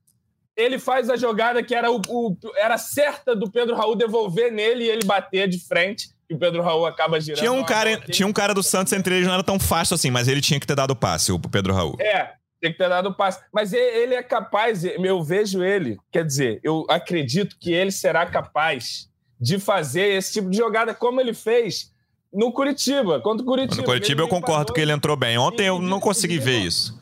[0.56, 4.84] ele faz a jogada que era, o, o, era certa do Pedro Raul devolver nele
[4.84, 6.08] e ele bater de frente.
[6.28, 7.40] E o Pedro Raul acaba girando.
[7.40, 10.10] Tinha um, cara, tinha um cara do Santos entre eles, não era tão fácil assim,
[10.10, 11.96] mas ele tinha que ter dado o passe, o Pedro Raul.
[12.00, 13.40] É, tem que ter dado o passe.
[13.52, 19.08] Mas ele é capaz, eu vejo ele, quer dizer, eu acredito que ele será capaz
[19.40, 21.92] de fazer esse tipo de jogada como ele fez
[22.32, 23.82] no Curitiba, contra o Curitiba.
[23.82, 25.38] No Curitiba eu concordo que ele entrou bem.
[25.38, 26.98] Ontem eu não consegui ver isso.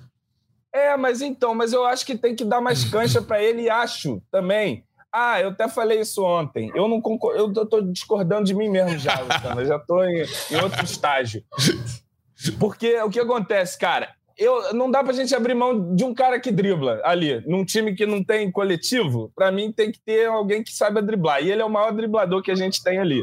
[0.75, 3.71] É, mas então, mas eu acho que tem que dar mais cancha para ele e
[3.71, 4.85] acho também.
[5.13, 6.73] Ah, eu até falei isso ontem.
[6.75, 9.61] Eu não concordo, eu tô discordando de mim mesmo já, Luciano.
[9.61, 11.45] Eu já tô em, em outro estágio.
[12.59, 14.13] Porque o que acontece, cara?
[14.37, 17.41] Eu, não dá pra gente abrir mão de um cara que dribla ali.
[17.47, 21.41] Num time que não tem coletivo, para mim tem que ter alguém que saiba driblar.
[21.41, 23.23] E ele é o maior driblador que a gente tem ali.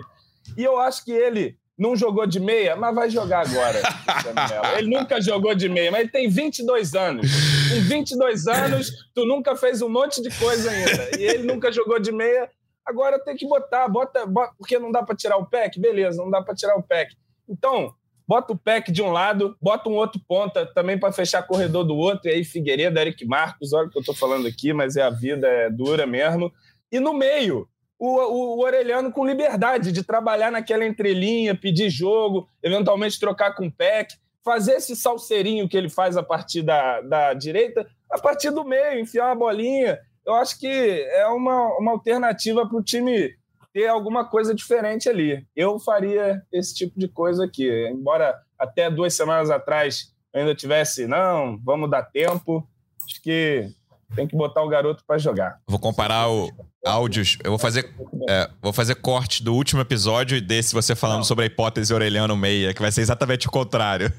[0.58, 3.82] E eu acho que ele não jogou de meia, mas vai jogar agora.
[4.78, 7.28] ele nunca jogou de meia, mas ele tem 22 anos.
[7.70, 11.18] Com 22 anos, tu nunca fez um monte de coisa ainda.
[11.18, 12.50] E ele nunca jogou de meia.
[12.86, 15.80] Agora tem que botar, bota, bota porque não dá para tirar o pack?
[15.80, 17.16] Beleza, não dá para tirar o pack.
[17.48, 17.94] Então,
[18.28, 21.96] bota o pack de um lado, bota um outro ponta também para fechar corredor do
[21.96, 25.02] outro, e aí Figueiredo, Eric Marcos, olha o que eu estou falando aqui, mas é
[25.02, 26.52] a vida é dura mesmo.
[26.92, 27.68] E no meio,
[28.02, 33.68] o, o, o, Orelhano com liberdade de trabalhar naquela entrelinha, pedir jogo, eventualmente trocar com
[33.68, 38.50] o PEC, fazer esse salseirinho que ele faz a partir da, da direita, a partir
[38.50, 40.00] do meio, enfiar uma bolinha.
[40.26, 43.36] Eu acho que é uma, uma alternativa para o time
[43.72, 45.46] ter alguma coisa diferente ali.
[45.56, 51.56] Eu faria esse tipo de coisa aqui, embora até duas semanas atrás ainda tivesse, não,
[51.64, 52.68] vamos dar tempo.
[53.06, 53.70] Acho que
[54.16, 55.60] tem que botar o garoto para jogar.
[55.68, 56.50] Vou comparar o
[56.86, 57.38] áudios.
[57.44, 57.94] Eu vou fazer,
[58.30, 61.24] é, vou fazer corte do último episódio e desse você falando não.
[61.24, 64.12] sobre a hipótese Orelhano Meia, que vai ser exatamente o contrário.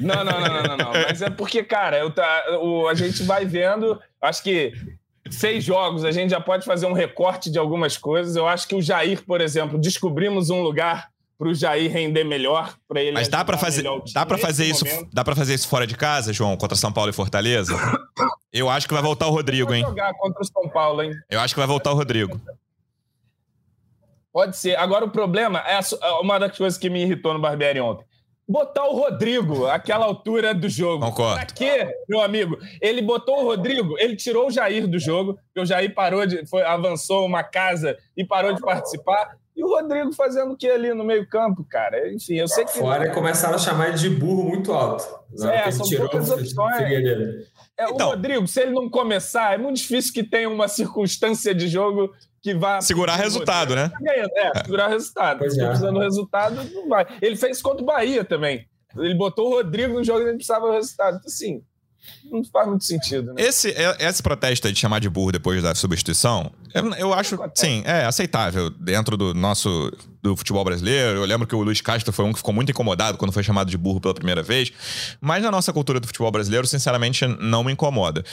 [0.00, 0.76] Não, não, não, não, não.
[0.76, 0.92] não.
[0.92, 4.00] Mas é porque, cara, eu tá, o, a gente vai vendo.
[4.20, 4.72] Acho que
[5.30, 8.36] seis jogos a gente já pode fazer um recorte de algumas coisas.
[8.36, 11.08] Eu acho que o Jair, por exemplo, descobrimos um lugar
[11.38, 13.12] para o Jair render melhor, para ele.
[13.12, 15.10] Mas dá para fazer, dá para fazer isso, momento.
[15.12, 17.74] dá para fazer isso fora de casa, João, contra São Paulo e Fortaleza?
[18.52, 19.82] Eu acho que vai voltar o Rodrigo, hein?
[19.82, 21.12] jogar contra o São Paulo, hein?
[21.28, 22.40] Eu acho que vai voltar o Rodrigo.
[24.32, 24.76] Pode ser.
[24.76, 28.04] Agora o problema é, é uma das coisas que me irritou no Barbieri ontem.
[28.46, 31.04] Botar o Rodrigo àquela altura do jogo.
[31.04, 31.36] Concordo.
[31.36, 32.58] Pra quê, meu amigo?
[32.80, 36.46] Ele botou o Rodrigo, ele tirou o Jair do jogo, porque o Jair parou de.
[36.46, 40.92] Foi, avançou uma casa e parou de participar E o Rodrigo fazendo o que ali
[40.92, 42.12] no meio-campo, cara?
[42.12, 42.72] Enfim, eu sei que.
[42.72, 45.04] Fora começaram a chamar ele de burro muito alto.
[45.48, 46.82] É, são poucas opções.
[47.76, 51.54] É, então, o Rodrigo, se ele não começar, é muito difícil que tenha uma circunstância
[51.54, 52.12] de jogo
[52.42, 52.80] que vá.
[52.80, 53.92] Segurar resultado, né?
[54.06, 55.38] É, segurar resultado.
[55.38, 55.66] Pois se é.
[55.66, 57.06] precisando resultado, não vai.
[57.22, 58.66] Ele fez contra o Bahia também.
[58.96, 61.16] Ele botou o Rodrigo no jogo e ele precisava do resultado.
[61.16, 61.62] Então, assim,
[62.30, 63.32] não faz muito sentido.
[63.32, 63.42] Né?
[63.42, 67.82] Esse, é, esse protesto de chamar de burro depois da substituição, eu, eu acho, sim,
[67.84, 71.18] é aceitável dentro do nosso do futebol brasileiro.
[71.18, 73.70] Eu lembro que o Luiz Castro foi um que ficou muito incomodado quando foi chamado
[73.70, 74.72] de burro pela primeira vez.
[75.20, 78.24] Mas na nossa cultura do futebol brasileiro, sinceramente, não me incomoda.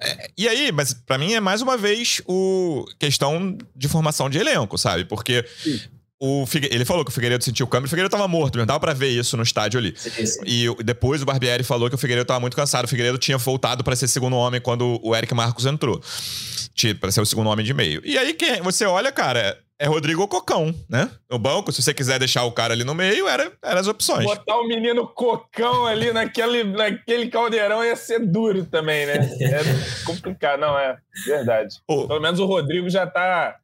[0.00, 4.38] É, e aí, mas para mim é mais uma vez o questão de formação de
[4.38, 5.04] elenco, sabe?
[5.04, 5.80] Porque sim.
[6.20, 6.68] O Figue...
[6.72, 7.86] Ele falou que o Figueiredo sentiu o câmbio.
[7.86, 9.94] O Figueiredo tava morto, não dava pra ver isso no estádio ali.
[9.96, 10.40] Sim, sim.
[10.44, 12.86] E depois o Barbieri falou que o Figueiredo tava muito cansado.
[12.86, 16.00] O Figueiredo tinha voltado para ser segundo homem quando o Eric Marcos entrou.
[17.00, 18.00] Para ser o segundo homem de meio.
[18.04, 21.08] E aí, quem você olha, cara, é Rodrigo Cocão, né?
[21.30, 24.24] No banco, se você quiser deixar o cara ali no meio, era, era as opções.
[24.24, 29.14] Botar o menino Cocão ali naquele, naquele caldeirão ia ser duro também, né?
[29.40, 31.76] É complicado, não, é verdade.
[31.86, 33.56] Pelo menos o Rodrigo já tá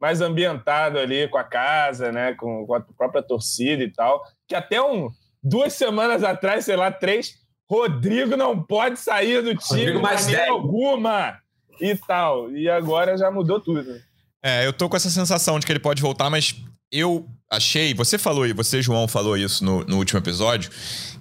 [0.00, 2.34] mais ambientado ali com a casa, né?
[2.34, 4.22] Com, com a própria torcida e tal.
[4.48, 5.10] Que até um,
[5.42, 7.34] duas semanas atrás, sei lá, três,
[7.68, 11.38] Rodrigo não pode sair do time mais alguma
[11.80, 12.50] e tal.
[12.50, 14.00] E agora já mudou tudo.
[14.42, 16.56] É, eu tô com essa sensação de que ele pode voltar, mas
[16.90, 20.70] eu achei, você falou e você, João, falou isso no, no último episódio,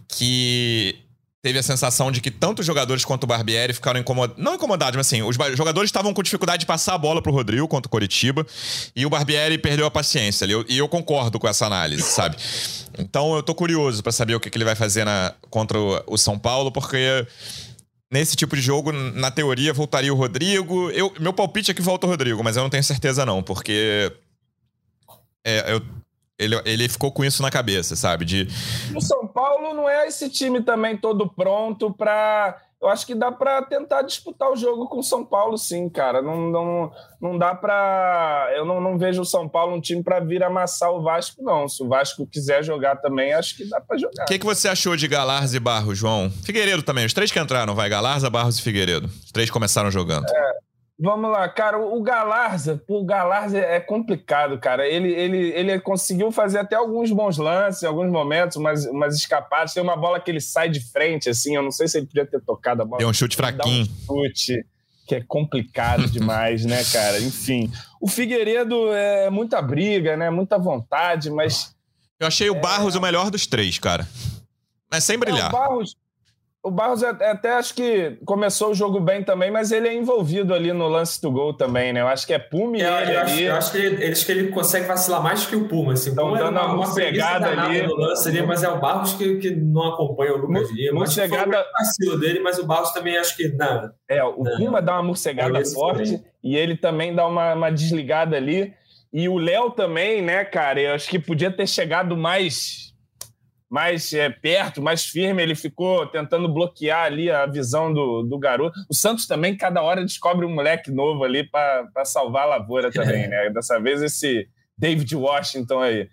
[0.08, 0.96] que
[1.42, 4.44] teve a sensação de que tanto os jogadores quanto o Barbieri ficaram incomodados.
[4.44, 7.68] Não incomodados, mas assim, os jogadores estavam com dificuldade de passar a bola pro Rodrigo
[7.68, 8.46] contra o Coritiba.
[8.96, 10.54] E o Barbieri perdeu a paciência ali.
[10.68, 12.36] E eu concordo com essa análise, sabe?
[12.98, 16.18] Então eu tô curioso para saber o que, que, ele vai fazer na, contra o
[16.18, 17.26] São Paulo, porque.
[18.12, 20.90] Nesse tipo de jogo, na teoria, voltaria o Rodrigo.
[20.90, 24.12] Eu, meu palpite é que volta o Rodrigo, mas eu não tenho certeza, não, porque.
[25.46, 25.82] É, eu,
[26.40, 28.24] ele, ele ficou com isso na cabeça, sabe?
[28.24, 28.48] De...
[28.96, 32.58] O São Paulo não é esse time também todo pronto para.
[32.82, 36.22] Eu acho que dá para tentar disputar o jogo com o São Paulo, sim, cara.
[36.22, 38.50] Não, não, não dá para.
[38.56, 41.68] Eu não, não vejo o São Paulo um time para vir amassar o Vasco, não.
[41.68, 44.24] Se o Vasco quiser jogar também, acho que dá para jogar.
[44.24, 46.32] O que, que você achou de Galarza e Barros, João?
[46.46, 47.06] Figueiredo também.
[47.06, 47.90] Os três que entraram, vai.
[47.90, 49.08] Galarza, Barros e Figueiredo.
[49.08, 50.26] Os três começaram jogando.
[50.30, 50.69] É.
[51.02, 51.80] Vamos lá, cara.
[51.80, 54.86] O Galarza, o Galarza é complicado, cara.
[54.86, 59.74] Ele, ele, ele conseguiu fazer até alguns bons lances, em alguns momentos, umas, umas escapadas.
[59.74, 61.56] Tem uma bola que ele sai de frente, assim.
[61.56, 63.00] Eu não sei se ele podia ter tocado a bola.
[63.00, 63.88] Deu um chute fraquinho.
[64.10, 64.66] um chute
[65.08, 67.18] que é complicado demais, né, cara?
[67.22, 67.72] Enfim.
[68.02, 70.30] O Figueiredo é muita briga, né?
[70.30, 71.74] Muita vontade, mas.
[72.20, 74.06] Eu achei o Barros o melhor dos três, cara.
[74.92, 75.46] Mas sem brilhar.
[75.46, 75.96] É, o Barros.
[76.62, 80.74] O Barros até acho que começou o jogo bem também, mas ele é envolvido ali
[80.74, 82.02] no lance do gol também, né?
[82.02, 83.44] Eu acho que é Puma e é, ele eu acho, ali.
[83.44, 85.94] Eu acho que ele, acho que ele consegue vacilar mais que o Puma.
[85.94, 86.10] Assim.
[86.10, 87.88] Então, dando uma, uma pegada ali.
[87.88, 91.00] No lance ali, mas é o Barros que, que não acompanha o Lucas Lima.
[91.00, 91.66] Morcegada...
[91.72, 93.96] vacilo dele, mas o Barros também acho que nada.
[94.10, 96.26] É, o não, Puma dá uma morcegada forte também.
[96.44, 98.74] e ele também dá uma, uma desligada ali.
[99.14, 100.82] E o Léo também, né, cara?
[100.82, 102.89] Eu acho que podia ter chegado mais
[103.70, 108.78] mais é, perto, mais firme, ele ficou tentando bloquear ali a visão do, do garoto.
[108.90, 113.28] O Santos também, cada hora, descobre um moleque novo ali para salvar a lavoura também,
[113.30, 113.52] né?
[113.52, 116.10] Dessa vez esse David Washington aí.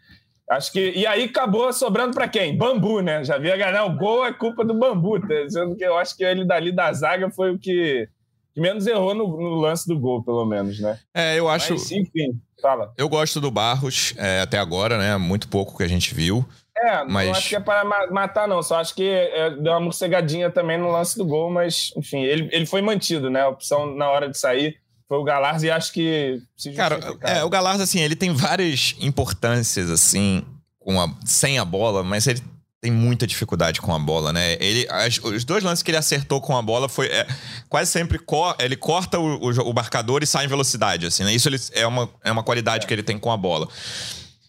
[0.51, 0.91] Acho que.
[0.91, 2.57] E aí acabou sobrando para quem?
[2.57, 3.25] Bambu, né?
[3.25, 5.19] Já via ganhar o gol, é culpa do Bambu.
[5.21, 5.49] Tá?
[5.49, 8.09] Sendo que eu acho que ele dali da zaga foi o que,
[8.55, 10.99] que menos errou no, no, lance do gol, pelo menos, né?
[11.13, 11.73] É, eu acho.
[11.73, 12.93] Mas, enfim, fala.
[12.97, 15.17] Eu gosto do Barros é, até agora, né?
[15.17, 16.47] Muito pouco que a gente viu.
[16.79, 17.27] É, mas...
[17.27, 18.63] não acho que é para matar, não.
[18.63, 22.49] Só acho que é, deu uma morcegadinha também no lance do gol, mas, enfim, ele,
[22.53, 23.43] ele foi mantido, né?
[23.43, 24.77] A opção na hora de sair
[25.09, 28.95] foi o Galarza e acho que se Cara, é, o Galarza, assim, ele tem várias
[29.01, 30.45] importâncias, assim,
[30.79, 32.43] com a, sem a bola, mas ele
[32.81, 34.57] tem muita dificuldade com a bola, né?
[34.61, 37.27] Ele, as, os dois lances que ele acertou com a bola foi é,
[37.69, 38.21] quase sempre
[38.59, 41.33] ele corta o, o, o, marcador e sai em velocidade, assim, né?
[41.33, 42.89] Isso ele, é, uma, é uma qualidade é.
[42.89, 43.67] que ele tem com a bola.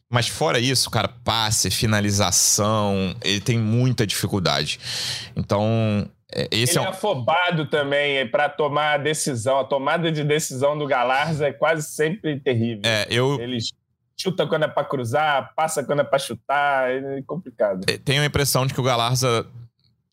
[0.10, 4.80] Mas fora isso, cara, passe, finalização, ele tem muita dificuldade.
[5.36, 6.86] Então, é, esse ele é, um...
[6.86, 9.60] é afobado também para tomar a decisão.
[9.60, 12.84] A tomada de decisão do Galarza é quase sempre terrível.
[12.86, 13.40] É, eu...
[13.40, 13.58] Ele
[14.20, 17.86] chuta quando é para cruzar, passa quando é para chutar, é complicado.
[17.88, 19.46] É, tenho a impressão de que o Galarza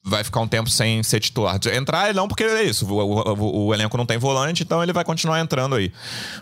[0.04, 1.58] vai ficar um tempo sem ser titular.
[1.72, 2.86] Entrar não, porque é isso.
[2.86, 5.90] O, o, o, elenco não tem volante, então ele vai continuar entrando aí.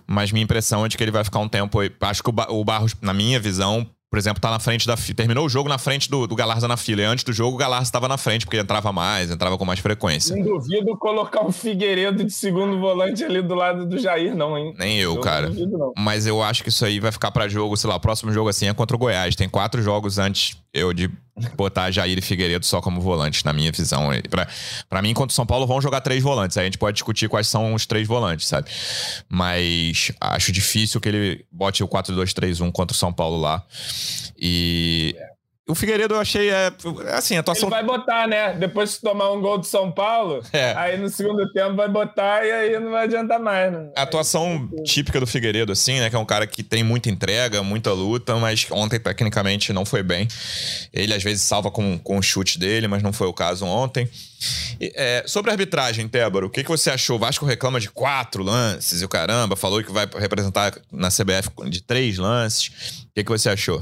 [0.07, 1.91] Mas minha impressão é de que ele vai ficar um tempo aí.
[2.01, 5.47] Acho que o, o Barros, na minha visão, por exemplo, tá na frente da terminou
[5.47, 7.03] o jogo na frente do, do Galarza na fila.
[7.03, 9.81] E antes do jogo, o Galarza estava na frente, porque entrava mais, entrava com mais
[9.81, 10.35] frequência.
[10.35, 14.75] Não duvido colocar um Figueiredo de segundo volante ali do lado do Jair, não, hein?
[14.77, 15.47] Nem eu, eu cara.
[15.47, 15.93] Não duvido, não.
[15.97, 18.51] Mas eu acho que isso aí vai ficar para jogo, sei lá, o próximo jogo
[18.51, 19.35] assim é contra o Goiás.
[19.35, 21.11] Tem quatro jogos antes eu de
[21.57, 24.11] botar Jair e Figueiredo só como volantes, na minha visão.
[24.89, 26.57] para mim, contra o São Paulo, vão jogar três volantes.
[26.57, 28.71] Aí a gente pode discutir quais são os três volantes, sabe?
[29.29, 33.63] Mas acho difícil que ele bote o 4-2-3-1 contra o São Paulo lá.
[34.39, 35.17] E
[35.69, 36.73] o Figueiredo eu achei, é,
[37.13, 37.69] assim, a atuação...
[37.69, 38.53] Ele vai botar, né?
[38.55, 40.75] Depois de tomar um gol do São Paulo, é.
[40.77, 43.91] aí no segundo tempo vai botar e aí não vai adiantar mais, né?
[43.97, 46.11] A atuação aí, típica do Figueiredo, assim, né?
[46.11, 50.03] Que é um cara que tem muita entrega, muita luta, mas ontem tecnicamente não foi
[50.03, 50.27] bem.
[50.93, 54.11] Ele às vezes salva com, com o chute dele, mas não foi o caso ontem.
[54.81, 57.17] E, é, sobre a arbitragem, Tébaro, o que, que você achou?
[57.17, 61.51] O Vasco reclama de quatro lances e o caramba, falou que vai representar na CBF
[61.71, 63.05] de três lances.
[63.05, 63.81] O que, que você achou?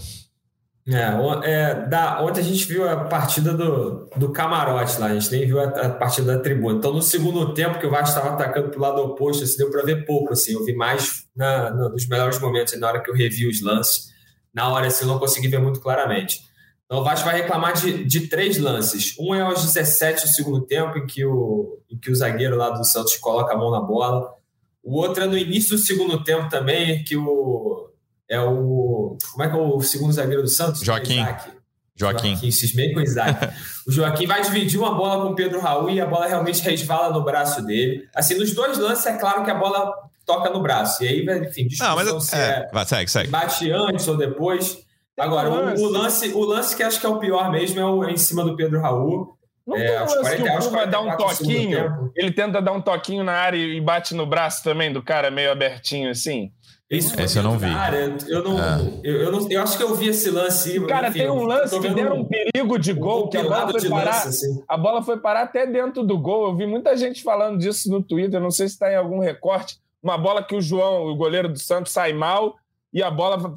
[0.88, 5.30] É, é, da, ontem a gente viu a partida do, do camarote lá, a gente
[5.30, 6.78] nem viu a, a partida da tribuna.
[6.78, 9.70] Então, no segundo tempo, que o Vasco estava atacando para o lado oposto, assim, deu
[9.70, 10.32] para ver pouco.
[10.32, 13.60] Assim, eu vi mais na, na, nos melhores momentos, na hora que eu revi os
[13.62, 14.10] lances.
[14.52, 16.40] Na hora, assim, eu não consegui ver muito claramente.
[16.86, 19.14] Então, o Vasco vai reclamar de, de três lances.
[19.18, 22.70] Um é aos 17 do segundo tempo, em que, o, em que o zagueiro lá
[22.70, 24.34] do Santos coloca a mão na bola.
[24.82, 27.89] O outro é no início do segundo tempo também, que o
[28.30, 29.18] é o.
[29.32, 30.82] Como é que é o segundo zagueiro do Santos?
[30.82, 31.20] Joaquim.
[31.20, 31.50] Isaac.
[31.96, 32.30] Joaquim.
[32.30, 33.52] Joaquim, cismei com o Isaac.
[33.86, 37.12] o Joaquim vai dividir uma bola com o Pedro Raul e a bola realmente resvala
[37.12, 38.08] no braço dele.
[38.14, 39.92] Assim, nos dois lances é claro que a bola
[40.24, 41.04] toca no braço.
[41.04, 43.28] E aí, enfim, discussão Não, mas, se é, é, vai, segue, segue.
[43.28, 44.78] bate antes ou depois.
[45.18, 48.04] Agora, o, o, lance, o lance que acho que é o pior mesmo é o
[48.04, 49.36] é em cima do Pedro Raul.
[49.66, 53.22] Não é, aos 40, que o vai dar um toquinho, ele tenta dar um toquinho
[53.22, 56.50] na área e bate no braço também do cara meio abertinho assim.
[56.90, 57.72] Isso esse eu não vi.
[57.72, 58.78] Cara, eu, não, ah.
[59.04, 60.84] eu, eu, não, eu acho que eu vi esse lance.
[60.86, 63.88] Cara, enfim, tem um lance que deram um perigo de gol, que a bola foi
[63.88, 64.24] parar.
[64.24, 64.64] Lance, assim.
[64.66, 66.48] A bola foi parar até dentro do gol.
[66.48, 68.40] Eu vi muita gente falando disso no Twitter.
[68.40, 69.78] Não sei se está em algum recorte.
[70.02, 72.56] Uma bola que o João, o goleiro do Santos, sai mal
[72.92, 73.56] e a bola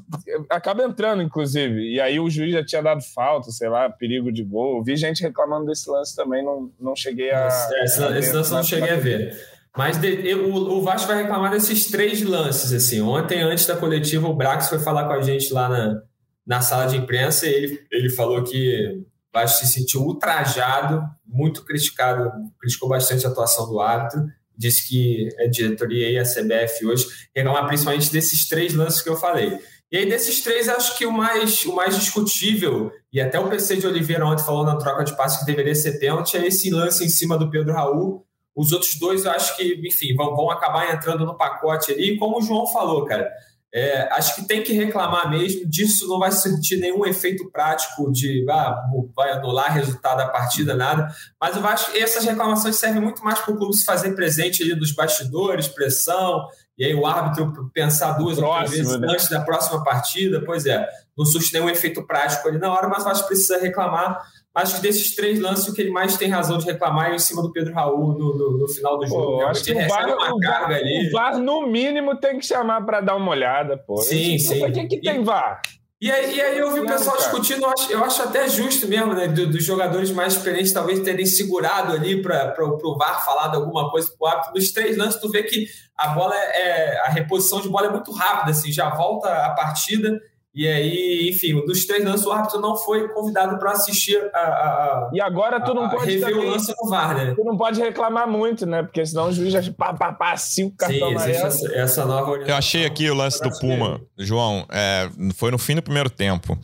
[0.49, 1.91] acaba entrando, inclusive.
[1.91, 4.77] E aí o juiz já tinha dado falta, sei lá, perigo de gol.
[4.77, 7.47] Eu vi gente reclamando desse lance também, não, não cheguei a.
[7.83, 9.35] Esse, esse lance eu não cheguei a ver.
[9.75, 12.71] Mas de, eu, o, Vasco vai reclamar desses três lances.
[12.71, 13.01] assim.
[13.01, 16.01] Ontem, antes da coletiva, o Brax foi falar com a gente lá na,
[16.45, 21.65] na sala de imprensa e ele, ele falou que o Vasco se sentiu ultrajado, muito
[21.65, 24.23] criticado, criticou bastante a atuação do árbitro.
[24.55, 29.15] Disse que a diretoria e a CBF hoje reclamar principalmente desses três lances que eu
[29.15, 29.57] falei.
[29.91, 33.77] E aí, desses três, acho que o mais, o mais discutível, e até o PC
[33.77, 37.05] de Oliveira ontem falou na troca de passos que deveria ser pênalti, é esse lance
[37.05, 40.93] em cima do Pedro Raul, os outros dois, eu acho que, enfim, vão, vão acabar
[40.93, 42.13] entrando no pacote ali.
[42.13, 43.31] E como o João falou, cara,
[43.73, 45.67] é, acho que tem que reclamar mesmo.
[45.67, 48.83] Disso não vai sentir nenhum efeito prático de ah,
[49.15, 51.11] vai anular resultado da partida, nada.
[51.41, 54.61] Mas eu acho que essas reclamações servem muito mais para o clube se fazer presente
[54.61, 59.07] ali dos bastidores, pressão, e aí o árbitro pensar duas ou três vezes né?
[59.09, 60.43] antes da próxima partida.
[60.45, 60.87] Pois é,
[61.17, 64.21] não surge nenhum efeito prático ali na hora, mas eu acho que precisa reclamar
[64.55, 67.19] Acho que desses três lances, o que ele mais tem razão de reclamar é em
[67.19, 69.39] cima do Pedro Raul no, no, no final do jogo.
[69.39, 71.07] Pô, acho que o VAR, uma o, carga ali.
[71.07, 73.77] o VAR, no mínimo, tem que chamar para dar uma olhada.
[73.77, 73.97] Pô.
[73.97, 74.59] Sim, sim.
[74.59, 75.59] Por que, que tem VAR?
[75.99, 78.87] E aí, e aí eu vi o pessoal discutindo, eu acho, eu acho até justo
[78.87, 79.27] mesmo, né?
[79.27, 83.89] Do, dos jogadores mais experientes talvez terem segurado ali para o VAR falar de alguma
[83.89, 84.53] coisa para o árbitro.
[84.53, 85.65] Nos três lances, tu vê que
[85.97, 86.99] a bola é.
[87.05, 90.21] A reposição de bola é muito rápida, assim, já volta a partida
[90.55, 95.09] e aí, enfim, dos três lances, o árbitro não foi convidado para assistir a, a,
[95.11, 97.33] E agora tu não pode rever também, o lance no VAR, né?
[97.35, 98.83] Tu não pode reclamar muito, né?
[98.83, 101.55] Porque senão o juiz já pá, pá, pá, cinco cartões amarelos.
[101.55, 105.73] Essa, essa nova Eu achei aqui o lance do Puma, João, é, foi no fim
[105.73, 106.55] do primeiro tempo.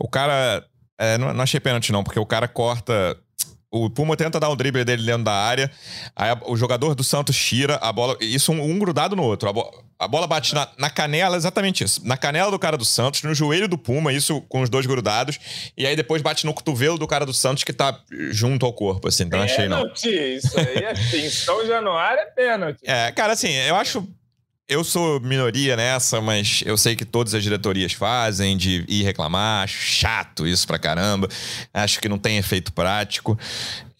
[0.00, 0.64] O cara.
[0.96, 3.18] É, não, não achei pênalti, não, porque o cara corta
[3.74, 5.68] o Puma tenta dar um drible dele dentro da área.
[6.14, 8.16] Aí o jogador do Santos tira a bola.
[8.20, 9.48] Isso um, um grudado no outro.
[9.48, 12.00] A, bo, a bola bate na, na, canela, exatamente isso.
[12.06, 15.40] Na canela do cara do Santos, no joelho do Puma, isso com os dois grudados.
[15.76, 17.98] E aí depois bate no cotovelo do cara do Santos que tá
[18.30, 19.24] junto ao corpo, assim.
[19.24, 19.92] Então achei não.
[19.92, 21.28] Isso aí é assim.
[21.28, 22.78] São Januário é pênalti.
[22.84, 24.06] É, cara, assim, eu acho
[24.68, 29.64] eu sou minoria nessa, mas eu sei que todas as diretorias fazem de ir reclamar.
[29.64, 31.28] Acho chato isso pra caramba.
[31.72, 33.38] Acho que não tem efeito prático.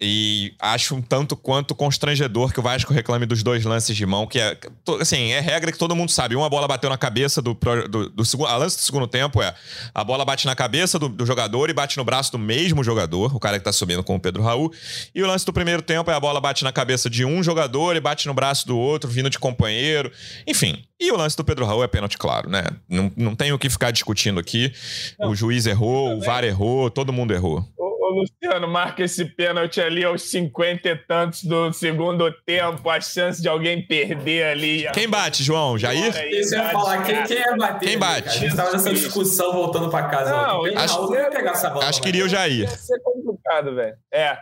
[0.07, 4.27] E acho um tanto quanto constrangedor que o Vasco reclame dos dois lances de mão,
[4.27, 4.55] que é,
[5.01, 6.37] assim, é regra que todo mundo sabe.
[6.37, 7.55] Uma bola bateu na cabeça do,
[7.89, 8.49] do, do segundo.
[8.49, 9.55] A lance do segundo tempo é
[9.95, 13.35] a bola bate na cabeça do, do, jogador e bate no braço do mesmo jogador,
[13.35, 14.71] o cara que tá subindo com o Pedro Raul.
[15.15, 17.97] E o lance do primeiro tempo é a bola bate na cabeça de um jogador
[17.97, 20.13] e bate no braço do outro, vindo de companheiro.
[20.47, 20.85] Enfim.
[21.01, 22.65] E o lance do Pedro Raul é pênalti, claro, né?
[22.89, 24.73] Não, não tem o que ficar discutindo aqui.
[25.19, 25.31] Não.
[25.31, 27.67] O juiz errou, o VAR errou, todo mundo errou.
[28.15, 33.49] Luciano marca esse pênalti ali aos 50 e tantos do segundo tempo, a chance de
[33.49, 34.91] alguém perder ali.
[34.93, 35.79] Quem bate, João?
[35.79, 36.15] Jair?
[36.31, 37.89] Isso ia falar, quem, quem ia bater?
[37.89, 38.29] Quem bate?
[38.29, 40.31] A gente tava nessa discussão voltando pra casa.
[40.31, 41.87] Não, acho, não ia pegar essa bola.
[41.87, 42.61] Acho que iria o Jair.
[42.61, 43.97] Ia ser complicado, velho.
[44.13, 44.39] É.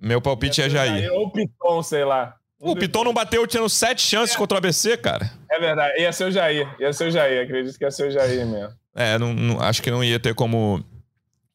[0.00, 1.12] Meu palpite é Jair.
[1.12, 2.36] Ou Piton, sei lá.
[2.60, 4.38] O Piton não bateu tendo sete chances é.
[4.38, 5.30] contra o ABC, cara.
[5.50, 6.00] É verdade.
[6.00, 6.68] Ia ser o Jair.
[6.80, 7.44] Ia ser o Jair.
[7.44, 8.74] Acredito que ia ser o Jair mesmo.
[8.94, 10.84] É, não, não, acho que não ia ter como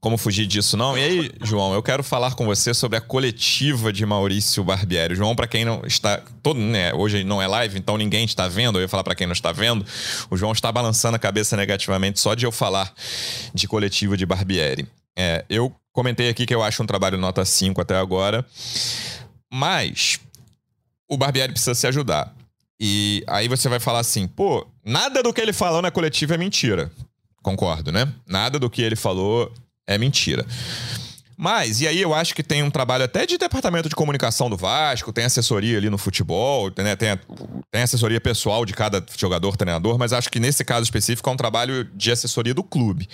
[0.04, 0.97] como fugir disso, não.
[0.97, 5.16] E aí, João, eu quero falar com você sobre a coletiva de Maurício Barbieri.
[5.16, 6.22] João, para quem não está.
[6.41, 8.78] Todo, né, hoje não é live, então ninguém está vendo.
[8.78, 9.86] Eu ia falar para quem não está vendo.
[10.30, 12.93] O João está balançando a cabeça negativamente só de eu falar
[13.54, 14.86] de coletiva de Barbieri.
[15.18, 18.45] É, eu comentei aqui que eu acho um trabalho nota 5 até agora.
[19.49, 20.20] Mas
[21.10, 22.36] o Barbieri precisa se ajudar.
[22.78, 26.38] E aí você vai falar assim, pô, nada do que ele falou na coletiva é
[26.38, 26.91] mentira.
[27.41, 28.12] Concordo, né?
[28.28, 29.49] Nada do que ele falou
[29.88, 30.46] é mentira.
[31.38, 34.56] Mas, e aí eu acho que tem um trabalho até de departamento de comunicação do
[34.56, 36.96] Vasco, tem assessoria ali no futebol, né?
[36.96, 37.20] tem,
[37.72, 41.38] tem assessoria pessoal de cada jogador, treinador, mas acho que nesse caso específico é um
[41.38, 43.10] trabalho de assessoria do clube.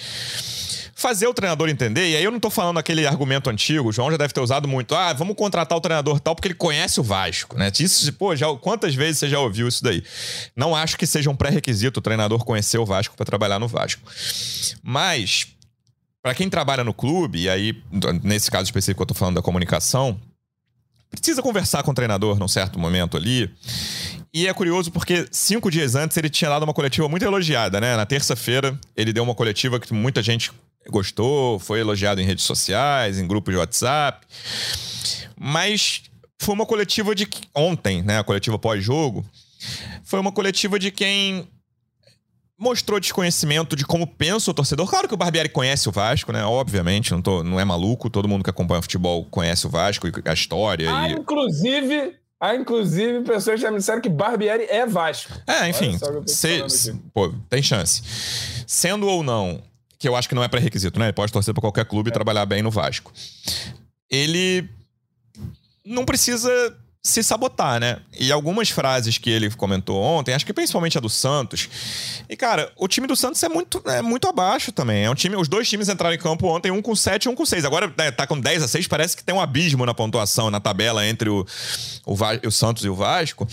[0.94, 4.12] Fazer o treinador entender, e aí eu não tô falando aquele argumento antigo, o João
[4.12, 7.04] já deve ter usado muito, ah, vamos contratar o treinador tal porque ele conhece o
[7.04, 7.72] Vasco, né?
[7.80, 10.04] Isso, pô, já, quantas vezes você já ouviu isso daí?
[10.56, 14.02] Não acho que seja um pré-requisito o treinador conhecer o Vasco para trabalhar no Vasco.
[14.84, 15.48] Mas
[16.22, 17.82] para quem trabalha no clube, e aí,
[18.24, 20.20] nesse caso específico, eu tô falando da comunicação,
[21.10, 23.50] precisa conversar com o treinador num certo momento ali.
[24.34, 27.96] E é curioso porque cinco dias antes ele tinha dado uma coletiva muito elogiada, né?
[27.96, 30.52] Na terça-feira, ele deu uma coletiva que muita gente
[30.88, 34.28] gostou, foi elogiado em redes sociais, em grupos de WhatsApp.
[35.40, 36.04] Mas
[36.40, 38.20] foi uma coletiva de ontem, né?
[38.20, 39.26] A coletiva pós-jogo.
[40.04, 41.48] Foi uma coletiva de quem
[42.60, 44.88] mostrou desconhecimento de como pensa o torcedor.
[44.88, 46.44] Claro que o Barbieri conhece o Vasco, né?
[46.44, 48.10] Obviamente, não, tô, não é maluco.
[48.10, 50.94] Todo mundo que acompanha o futebol conhece o Vasco e a história.
[50.94, 51.14] Ah, e...
[51.14, 55.32] inclusive, ah, inclusive, pessoas já me disseram que Barbieri é Vasco.
[55.48, 55.98] É, enfim.
[56.28, 58.04] Se, se, pô, tem chance.
[58.68, 59.64] Sendo ou não,
[59.98, 61.06] que eu acho que não é pré-requisito, né?
[61.06, 62.12] Ele pode torcer para qualquer clube é.
[62.12, 63.14] e trabalhar bem no Vasco.
[64.12, 64.70] Ele
[65.86, 66.50] não precisa
[67.10, 67.98] se sabotar, né?
[68.18, 71.70] E algumas frases que ele comentou ontem, acho que principalmente a do Santos.
[72.30, 75.06] E, cara, o time do Santos é muito, é muito abaixo também.
[75.06, 77.36] É um time, os dois times entraram em campo ontem, um com 7 e um
[77.36, 77.66] com 6.
[77.66, 80.60] Agora né, tá com 10 a 6, parece que tem um abismo na pontuação, na
[80.60, 81.46] tabela entre o,
[82.06, 82.16] o,
[82.48, 83.48] o Santos e o Vasco.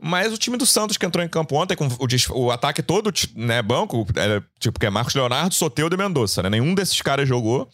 [0.00, 3.12] Mas o time do Santos que entrou em campo ontem, com o, o ataque todo,
[3.36, 6.50] né, banco, era, tipo, que é Marcos Leonardo, Soteudo e Mendonça, né?
[6.50, 7.68] Nenhum desses caras jogou.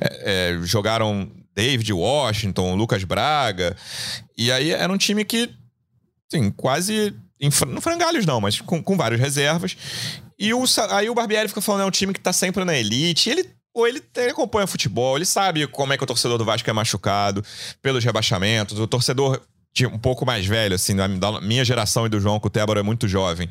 [0.00, 3.76] É, é, jogaram David Washington, Lucas Braga.
[4.36, 5.50] E aí era um time que,
[6.32, 7.12] assim, quase.
[7.40, 9.76] Em, não frangalhos, não, mas com, com várias reservas.
[10.38, 13.28] E o, aí o Barbieri fica falando, é um time que tá sempre na elite.
[13.28, 16.44] E ele ou ele, ele, acompanha futebol, ele sabe como é que o torcedor do
[16.44, 17.44] Vasco é machucado
[17.82, 18.78] pelos rebaixamentos.
[18.78, 19.40] O torcedor
[19.74, 22.78] de um pouco mais velho, assim, da minha geração e do João, que o Tébaro
[22.78, 23.48] é muito jovem.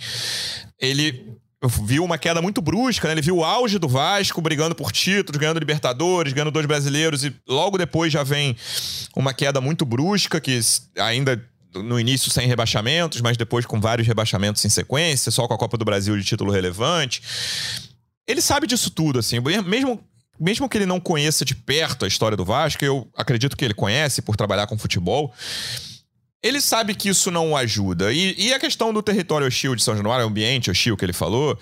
[0.80, 1.38] Ele
[1.68, 3.14] viu uma queda muito brusca, né?
[3.14, 7.34] Ele viu o auge do Vasco brigando por títulos, ganhando Libertadores, ganhando dois brasileiros, e
[7.48, 8.56] logo depois já vem
[9.16, 10.60] uma queda muito brusca, que
[10.98, 11.42] ainda
[11.74, 15.78] no início sem rebaixamentos, mas depois com vários rebaixamentos em sequência, só com a Copa
[15.78, 17.22] do Brasil de título relevante.
[18.28, 20.04] Ele sabe disso tudo, assim, mesmo
[20.40, 23.74] mesmo que ele não conheça de perto a história do Vasco, eu acredito que ele
[23.74, 25.34] conhece por trabalhar com futebol
[26.42, 28.14] ele sabe que isso não o ajuda.
[28.14, 31.58] E, e a questão do território hostil de São Januário, ambiente hostil que ele falou,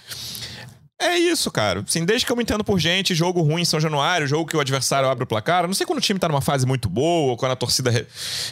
[0.98, 1.84] é isso, cara.
[1.86, 4.56] Assim, desde que eu me entendo por gente, jogo ruim em São Januário, jogo que
[4.56, 5.68] o adversário abre o placar.
[5.68, 8.08] Não sei quando o time tá numa fase muito boa, ou quando a torcida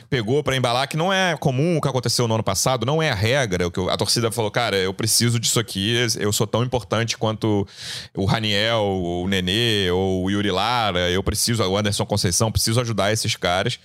[0.10, 3.10] pegou para embalar, que não é comum o que aconteceu no ano passado, não é
[3.10, 3.68] a regra.
[3.68, 7.66] O que a torcida falou, cara, eu preciso disso aqui, eu sou tão importante quanto
[8.14, 13.14] o Raniel, o Nenê, ou o Yuri Lara, eu preciso, o Anderson Conceição, preciso ajudar
[13.14, 13.80] esses caras.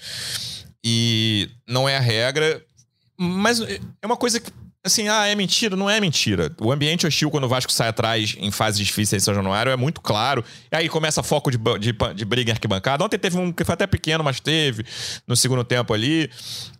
[0.85, 2.63] E não é a regra,
[3.19, 4.51] mas é uma coisa que
[4.85, 5.77] assim, ah, é mentira?
[5.77, 6.53] Não é mentira.
[6.61, 9.77] O ambiente hostil, quando o Vasco sai atrás em fases difíceis em São Januário, é
[9.77, 10.45] muito claro.
[10.73, 13.05] E aí começa foco de, de, de briga em arquibancada.
[13.05, 14.85] Ontem teve um que foi até pequeno, mas teve
[15.27, 16.31] no segundo tempo ali.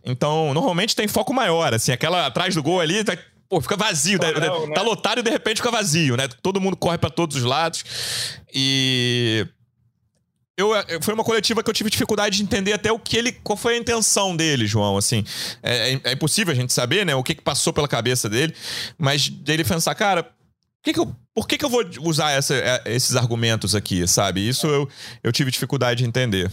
[0.03, 4.19] Então, normalmente tem foco maior, assim, aquela atrás do gol ali, tá, pô, fica vazio.
[4.19, 4.31] Né?
[4.47, 4.73] Não, né?
[4.73, 6.27] Tá lotado e de repente fica vazio, né?
[6.41, 7.83] Todo mundo corre para todos os lados.
[8.53, 9.45] E
[10.59, 13.31] eu, foi uma coletiva que eu tive dificuldade de entender até o que ele.
[13.31, 14.97] Qual foi a intenção dele, João.
[14.97, 15.23] Assim,
[15.63, 17.15] é, é, é impossível a gente saber, né?
[17.15, 18.53] O que, que passou pela cabeça dele,
[18.97, 20.29] mas dele pensar, cara,
[20.83, 24.47] que que eu, por que, que eu vou usar essa, é, esses argumentos aqui, sabe?
[24.47, 24.87] Isso eu,
[25.23, 26.51] eu tive dificuldade de entender.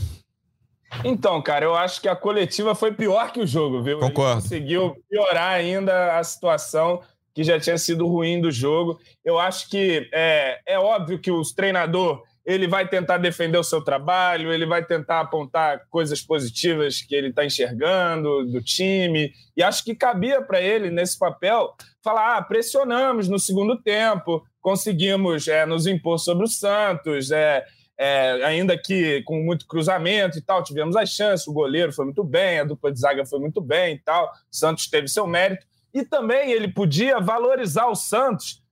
[1.04, 3.98] Então, cara, eu acho que a coletiva foi pior que o jogo, viu?
[3.98, 4.32] Concordo.
[4.32, 7.02] Ele conseguiu piorar ainda a situação
[7.34, 8.98] que já tinha sido ruim do jogo.
[9.24, 13.82] Eu acho que é, é óbvio que os treinador ele vai tentar defender o seu
[13.82, 19.32] trabalho, ele vai tentar apontar coisas positivas que ele está enxergando do time.
[19.56, 21.74] E acho que cabia para ele, nesse papel,
[22.04, 27.64] falar: ah, pressionamos no segundo tempo, conseguimos é, nos impor sobre o Santos, é,
[27.98, 32.22] é, ainda que com muito cruzamento e tal, tivemos as chances, o goleiro foi muito
[32.22, 35.66] bem, a dupla de zaga foi muito bem e tal, Santos teve seu mérito.
[35.92, 38.62] E também ele podia valorizar o Santos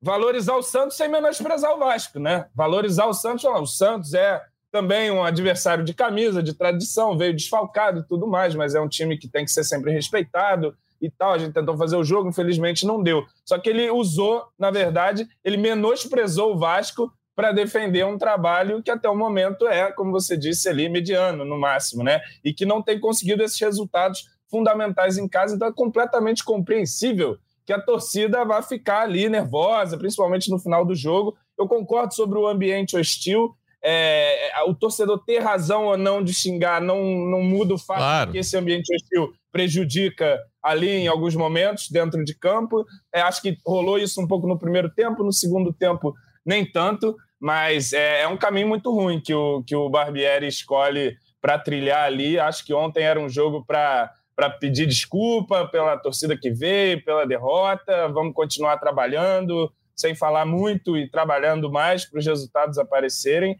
[0.00, 2.46] valorizar o Santos sem menosprezar o Vasco, né?
[2.54, 4.40] Valorizar o Santos, o Santos é
[4.70, 8.88] também um adversário de camisa, de tradição, veio desfalcado e tudo mais, mas é um
[8.88, 11.32] time que tem que ser sempre respeitado e tal.
[11.32, 13.24] A gente tentou fazer o jogo, infelizmente não deu.
[13.44, 18.90] Só que ele usou, na verdade, ele menosprezou o Vasco para defender um trabalho que
[18.90, 22.20] até o momento é, como você disse ali, mediano no máximo, né?
[22.44, 27.38] E que não tem conseguido esses resultados fundamentais em casa, então é completamente compreensível
[27.68, 31.36] que a torcida vai ficar ali nervosa, principalmente no final do jogo.
[31.58, 33.54] Eu concordo sobre o ambiente hostil.
[33.84, 38.32] É, o torcedor ter razão ou não de xingar não, não muda o fato claro.
[38.32, 42.86] que esse ambiente hostil prejudica ali em alguns momentos dentro de campo.
[43.14, 46.14] É, acho que rolou isso um pouco no primeiro tempo, no segundo tempo
[46.46, 51.18] nem tanto, mas é, é um caminho muito ruim que o, que o Barbieri escolhe
[51.38, 52.40] para trilhar ali.
[52.40, 57.26] Acho que ontem era um jogo para para pedir desculpa pela torcida que veio, pela
[57.26, 58.06] derrota.
[58.06, 63.58] Vamos continuar trabalhando, sem falar muito e trabalhando mais para os resultados aparecerem,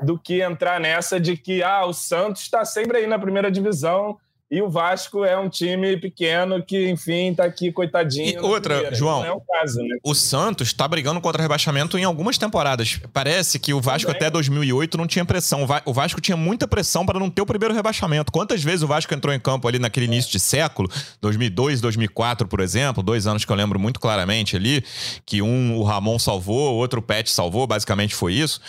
[0.00, 4.16] do que entrar nessa de que ah, o Santos está sempre aí na primeira divisão
[4.52, 8.38] e o Vasco é um time pequeno que, enfim, tá aqui coitadinho.
[8.38, 8.94] E outra, primeira.
[8.94, 9.96] João, é o, caso, né?
[10.04, 13.00] o Santos tá brigando contra rebaixamento em algumas temporadas.
[13.14, 14.20] Parece que o Vasco Também.
[14.20, 15.66] até 2008 não tinha pressão.
[15.86, 18.30] O Vasco tinha muita pressão para não ter o primeiro rebaixamento.
[18.30, 20.86] Quantas vezes o Vasco entrou em campo ali naquele início de século,
[21.22, 24.84] 2002, 2004, por exemplo, dois anos que eu lembro muito claramente ali,
[25.24, 28.60] que um o Ramon salvou, outro o Pet salvou, basicamente foi isso.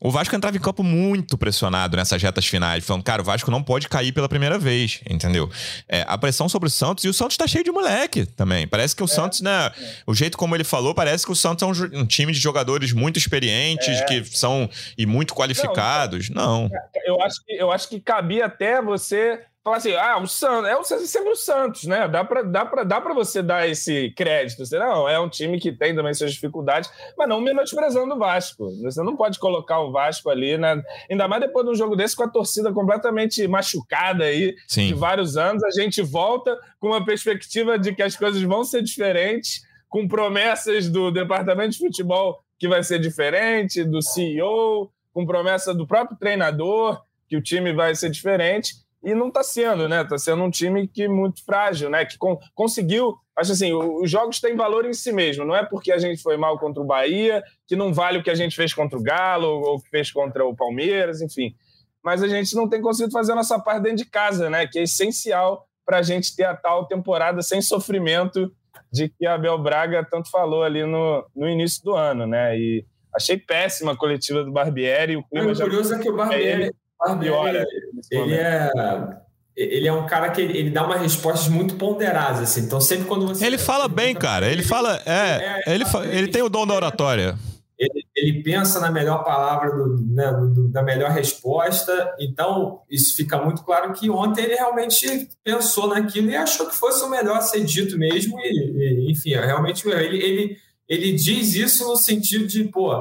[0.00, 3.62] O Vasco entrava em campo muito pressionado nessas retas finais, falando, cara, o Vasco não
[3.62, 5.50] pode cair pela primeira vez, entendeu?
[5.88, 8.66] É, a pressão sobre o Santos, e o Santos tá cheio de moleque também.
[8.66, 9.72] Parece que o é, Santos, né?
[9.78, 9.94] É.
[10.06, 12.92] O jeito como ele falou, parece que o Santos é um, um time de jogadores
[12.92, 14.04] muito experientes, é.
[14.04, 16.28] que são e muito qualificados.
[16.30, 16.70] Não, não.
[17.04, 20.76] Eu, acho que, eu acho que cabia até você falar assim, ah, o Santos, é
[20.76, 22.06] o, sempre o Santos, né?
[22.06, 24.64] Dá para dá pra, dá pra você dar esse crédito.
[24.64, 26.88] Você, não, é um time que tem também suas dificuldades,
[27.18, 28.70] mas não menosprezando o Vasco.
[28.82, 30.80] Você não pode colocar o Vasco ali, né?
[31.10, 34.86] Ainda mais depois de um jogo desse com a torcida completamente machucada aí Sim.
[34.86, 38.84] de vários anos, a gente volta com uma perspectiva de que as coisas vão ser
[38.84, 45.74] diferentes, com promessas do departamento de futebol que vai ser diferente, do CEO, com promessa
[45.74, 50.02] do próprio treinador que o time vai ser diferente e não está sendo, né?
[50.02, 52.04] Está sendo um time que muito frágil, né?
[52.04, 53.16] Que com, conseguiu.
[53.36, 55.44] Acho assim, os jogos têm valor em si mesmo.
[55.44, 58.30] Não é porque a gente foi mal contra o Bahia que não vale o que
[58.30, 61.54] a gente fez contra o Galo ou que fez contra o Palmeiras, enfim.
[62.02, 64.66] Mas a gente não tem conseguido fazer a nossa parte dentro de casa, né?
[64.66, 68.52] Que é essencial para a gente ter a tal temporada sem sofrimento
[68.92, 72.58] de que a Abel Braga tanto falou ali no, no início do ano, né?
[72.58, 72.84] E
[73.14, 75.16] achei péssima a coletiva do Barbieri.
[75.16, 77.64] O clima o curioso é que o Barbieri Barbieri,
[78.10, 78.70] ele é
[79.56, 82.60] ele é um cara que ele, ele dá umas respostas muito ponderadas, assim.
[82.60, 83.44] Então, sempre quando você.
[83.44, 84.50] Ele fala bem, cara.
[84.50, 85.00] Ele fala.
[85.06, 87.34] É, é ele, ele tem o dom da oratória.
[87.78, 92.14] Ele, ele pensa na melhor palavra, do, né, do, da melhor resposta.
[92.20, 97.02] Então, isso fica muito claro que ontem ele realmente pensou naquilo e achou que fosse
[97.02, 98.38] o melhor a ser dito mesmo.
[98.40, 102.92] E, e enfim, realmente ele, ele, ele diz isso no sentido de, pô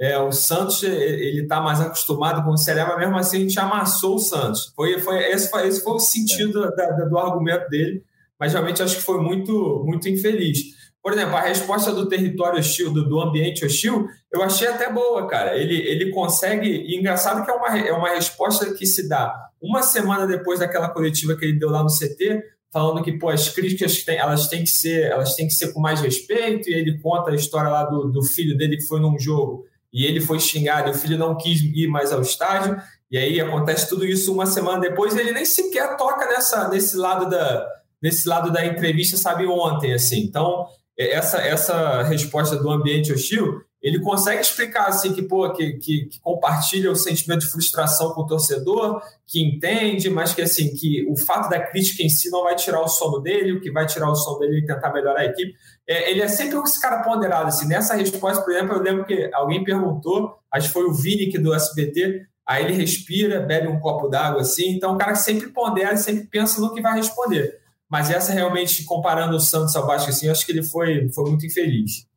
[0.00, 3.60] é, o Santos ele está mais acostumado com o Ceará, mas mesmo assim a gente
[3.60, 4.72] amassou o Santos.
[4.74, 6.74] Foi, foi, esse, foi, esse foi o sentido é.
[6.74, 8.02] da, da, do argumento dele,
[8.38, 10.58] mas realmente acho que foi muito, muito infeliz.
[11.02, 15.26] Por exemplo, a resposta do território hostil, do, do ambiente hostil, eu achei até boa,
[15.26, 15.56] cara.
[15.56, 16.66] Ele, ele consegue.
[16.68, 20.88] E engraçado que é uma, é uma resposta que se dá uma semana depois daquela
[20.88, 22.42] coletiva que ele deu lá no CT,
[22.72, 25.80] falando que pô, as críticas têm, elas têm que ser elas têm que ser com
[25.80, 29.18] mais respeito, e ele conta a história lá do, do filho dele que foi num
[29.18, 32.76] jogo e ele foi xingado e o filho não quis ir mais ao estádio.
[33.10, 37.28] E aí acontece tudo isso uma semana depois, ele nem sequer toca nessa, nesse lado
[37.28, 37.66] da
[38.02, 40.20] nesse lado da entrevista, sabe, ontem, assim.
[40.20, 40.66] Então,
[40.96, 46.20] essa, essa resposta do ambiente hostil, ele consegue explicar assim que, pô, que, que, que,
[46.20, 51.16] compartilha o sentimento de frustração com o torcedor, que entende, mas que assim, que o
[51.16, 54.10] fato da crítica em si não vai tirar o sono dele, o que vai tirar
[54.10, 55.54] o sono dele é tentar melhorar a equipe.
[55.88, 57.48] É, ele é sempre esse cara ponderado.
[57.48, 61.30] Assim, nessa resposta, por exemplo, eu lembro que alguém perguntou, acho que foi o Vini
[61.38, 65.96] do SBT, aí ele respira, bebe um copo d'água assim, então o cara sempre pondera,
[65.96, 67.58] sempre pensa no que vai responder.
[67.88, 71.46] Mas essa realmente, comparando o Santos ao Vasco, assim, acho que ele foi, foi muito
[71.46, 72.09] infeliz.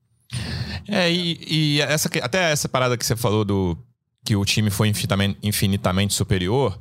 [0.87, 3.77] É, e, e essa, até essa parada que você falou do
[4.25, 6.77] que o time foi infinitamente, superior.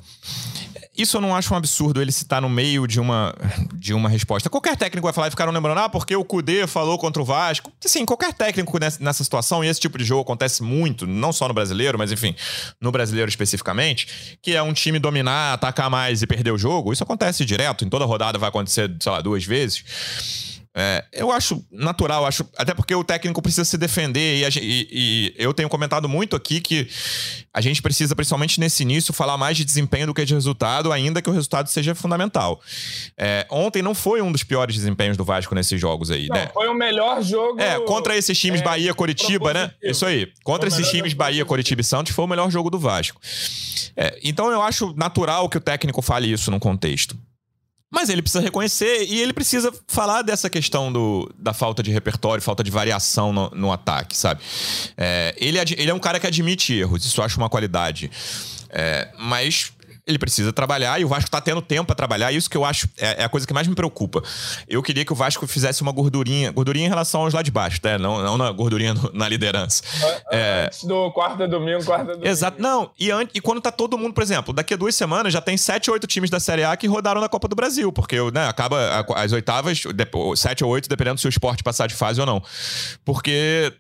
[0.96, 3.34] Isso eu não acho um absurdo ele citar no meio de uma,
[3.74, 4.50] de uma resposta.
[4.50, 7.72] Qualquer técnico vai falar e ficaram lembrando, ah, porque o Cudê falou contra o Vasco.
[7.80, 11.54] Sim, qualquer técnico nessa situação, e esse tipo de jogo acontece muito, não só no
[11.54, 12.36] brasileiro, mas enfim,
[12.78, 16.92] no brasileiro especificamente, que é um time dominar, atacar mais e perder o jogo.
[16.92, 20.51] Isso acontece direto, em toda rodada vai acontecer, sei lá, duas vezes.
[20.74, 25.34] É, eu acho natural, acho até porque o técnico precisa se defender e, e, e,
[25.36, 26.88] eu tenho comentado muito aqui que
[27.52, 31.20] a gente precisa, principalmente nesse início, falar mais de desempenho do que de resultado, ainda
[31.20, 32.58] que o resultado seja fundamental.
[33.18, 36.48] É, ontem não foi um dos piores desempenhos do Vasco nesses jogos aí, não, né?
[36.54, 37.60] Foi o melhor jogo.
[37.60, 39.70] É, contra esses times é, Bahia, Coritiba, né?
[39.82, 40.32] Isso aí.
[40.42, 43.20] Contra esses times Bahia, Coritiba e Santos foi o melhor jogo do Vasco.
[43.94, 47.14] É, então eu acho natural que o técnico fale isso no contexto.
[47.92, 52.42] Mas ele precisa reconhecer e ele precisa falar dessa questão do, da falta de repertório,
[52.42, 54.40] falta de variação no, no ataque, sabe?
[54.96, 58.10] É, ele, ele é um cara que admite erros, isso eu acho uma qualidade.
[58.70, 59.72] É, mas
[60.06, 62.32] ele precisa trabalhar e o Vasco tá tendo tempo para trabalhar.
[62.32, 64.22] Isso que eu acho é, é, a coisa que mais me preocupa.
[64.68, 67.80] Eu queria que o Vasco fizesse uma gordurinha, gordurinha em relação aos lá de baixo,
[67.82, 67.98] né?
[67.98, 69.82] Não, não na gordurinha no, na liderança.
[70.30, 72.26] É, Antes do quarta domingo, quarta domingo.
[72.26, 72.60] Exato.
[72.60, 75.56] Não, e, e quando tá todo mundo, por exemplo, daqui a duas semanas já tem
[75.56, 78.48] sete ou oito times da Série A que rodaram na Copa do Brasil, porque né,
[78.48, 79.82] acaba as oitavas,
[80.36, 82.42] sete ou oito, dependendo se o esporte passar de fase ou não.
[83.04, 83.72] Porque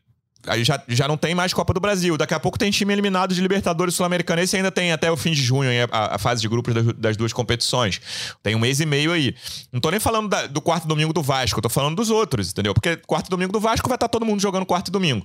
[0.46, 2.16] Aí já, já não tem mais Copa do Brasil.
[2.16, 4.42] Daqui a pouco tem time eliminado de Libertadores Sul-Americana.
[4.42, 7.16] Esse ainda tem até o fim de junho a, a fase de grupos das, das,
[7.16, 8.00] duas competições.
[8.42, 9.34] Tem um mês e meio aí.
[9.72, 12.74] Não tô nem falando da, do quarto domingo do Vasco, tô falando dos outros, entendeu?
[12.74, 15.24] Porque quarto domingo do Vasco vai estar tá todo mundo jogando quarto domingo.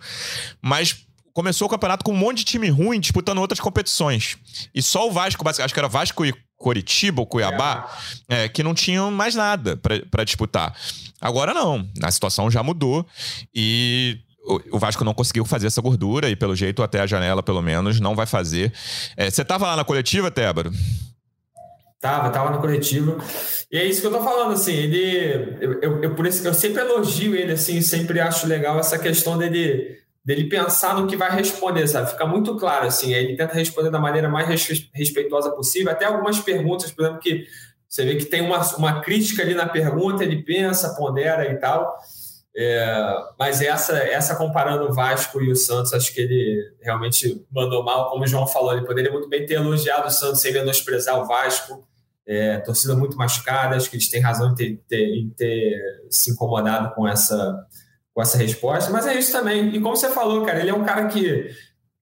[0.62, 4.38] Mas começou o campeonato com um monte de time ruim disputando outras competições.
[4.74, 7.88] E só o Vasco, acho que era Vasco e Coritiba ou Cuiabá,
[8.28, 10.76] é, que não tinham mais nada para disputar.
[11.22, 13.06] Agora não, a situação já mudou
[13.54, 14.20] e
[14.72, 18.00] o Vasco não conseguiu fazer essa gordura e, pelo jeito, até a janela, pelo menos,
[18.00, 18.72] não vai fazer.
[19.16, 20.72] É, você estava lá na coletiva, Tébaro?
[22.00, 23.18] Tava, tava na coletiva.
[23.72, 25.58] E é isso que eu tô falando, assim, ele.
[25.60, 29.98] Eu, eu, por isso, eu sempre elogio ele, assim, sempre acho legal essa questão dele,
[30.24, 32.12] dele pensar no que vai responder, sabe?
[32.12, 34.48] Fica muito claro, assim, ele tenta responder da maneira mais
[34.94, 37.46] respeitosa possível, até algumas perguntas, por exemplo, que
[37.90, 41.98] você vê que tem uma, uma crítica ali na pergunta, ele pensa, pondera e tal.
[42.60, 47.84] É, mas essa, essa comparando o Vasco e o Santos, acho que ele realmente mandou
[47.84, 48.10] mal.
[48.10, 51.26] Como o João falou, ele poderia muito bem ter elogiado o Santos sem menosprezar o
[51.28, 51.88] Vasco.
[52.26, 55.80] É, torcida muito machucada, acho que eles têm razão em ter, ter, em ter
[56.10, 57.64] se incomodado com essa,
[58.12, 58.90] com essa resposta.
[58.90, 59.76] Mas é isso também.
[59.76, 61.52] E como você falou, cara, ele é um cara que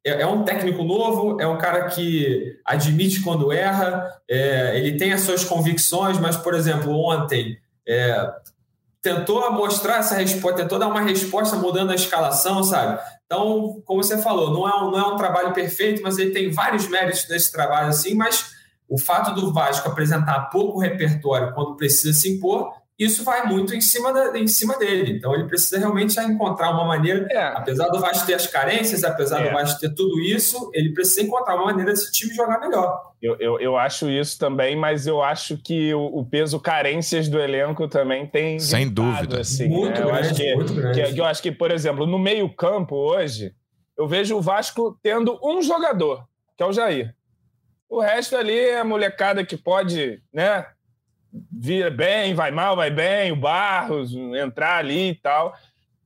[0.05, 5.11] é, é um técnico novo, é um cara que admite quando erra, é, ele tem
[5.11, 7.57] as suas convicções, mas, por exemplo, ontem.
[7.85, 8.33] É,
[9.05, 12.99] tentou mostrar essa resposta, tentou dar uma resposta mudando a escalação, sabe?
[13.23, 16.49] Então, como você falou, não é um, não é um trabalho perfeito, mas ele tem
[16.49, 18.55] vários méritos nesse trabalho, assim, mas
[18.89, 23.81] o fato do Vasco apresentar pouco repertório quando precisa se impor isso vai muito em
[23.81, 25.17] cima, da, em cima dele.
[25.17, 27.47] Então ele precisa realmente encontrar uma maneira, é.
[27.47, 29.49] apesar do Vasco ter as carências, apesar é.
[29.49, 33.11] do Vasco ter tudo isso, ele precisa encontrar uma maneira desse time jogar melhor.
[33.21, 37.39] Eu, eu, eu acho isso também, mas eu acho que o, o peso carências do
[37.39, 38.59] elenco também tem.
[38.59, 39.41] Sem dúvida.
[39.41, 40.05] Assim, muito, né?
[40.05, 41.01] grande, que, muito grande.
[41.01, 43.53] Que, que eu acho que, por exemplo, no meio-campo hoje,
[43.97, 46.23] eu vejo o Vasco tendo um jogador,
[46.55, 47.13] que é o Jair.
[47.89, 50.65] O resto ali é a molecada que pode, né?
[51.51, 55.53] Vira bem, vai mal, vai bem, o Barros entrar ali e tal.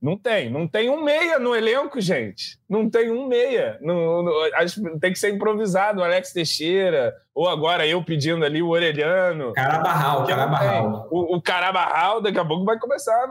[0.00, 2.58] Não tem, não tem um meia no elenco, gente.
[2.66, 3.78] Não tem um meia.
[3.82, 8.68] Não, não, tem que ser improvisado, o Alex Teixeira, ou agora eu pedindo ali o
[8.68, 9.52] Orelhano.
[9.52, 11.08] Carabarral, Carabarral.
[11.10, 13.28] O, o Carabarral daqui a pouco vai começar.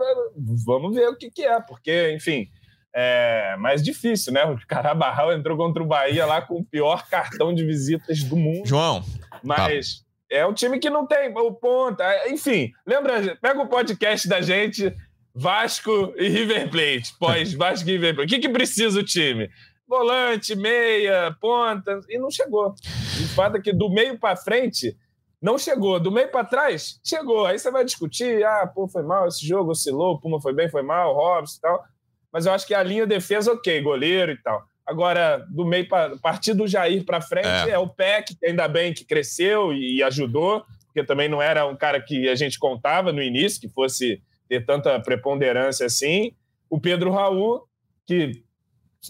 [0.64, 2.48] Vamos ver o que, que é, porque, enfim,
[2.94, 4.46] é mais difícil, né?
[4.46, 8.68] O Carabarral entrou contra o Bahia lá com o pior cartão de visitas do mundo.
[8.68, 9.04] João.
[9.44, 10.02] Mas.
[10.02, 10.09] Tá.
[10.30, 12.04] É um time que não tem o ponta.
[12.30, 13.36] Enfim, lembra?
[13.42, 14.94] Pega o podcast da gente,
[15.34, 17.14] Vasco e River Plate.
[17.20, 18.28] Pós Vasco e River Plate.
[18.28, 19.50] O que, que precisa o time?
[19.88, 22.00] Volante, meia, ponta.
[22.10, 22.70] E não chegou.
[22.70, 24.96] O fato é que do meio para frente
[25.42, 26.00] não chegou.
[26.00, 27.46] Do meio para trás, chegou.
[27.46, 30.84] Aí você vai discutir: ah, pô, foi mal esse jogo, oscilou, Puma foi bem, foi
[30.84, 31.84] mal, Robson e tal.
[32.32, 34.64] mas eu acho que a linha defesa, ok, goleiro e tal.
[34.90, 37.70] Agora, do meio para partir do Jair para frente, é.
[37.70, 37.78] é.
[37.78, 42.02] o PEC, que ainda bem que cresceu e ajudou, porque também não era um cara
[42.02, 46.34] que a gente contava no início, que fosse ter tanta preponderância assim.
[46.68, 47.62] O Pedro Raul,
[48.08, 48.44] que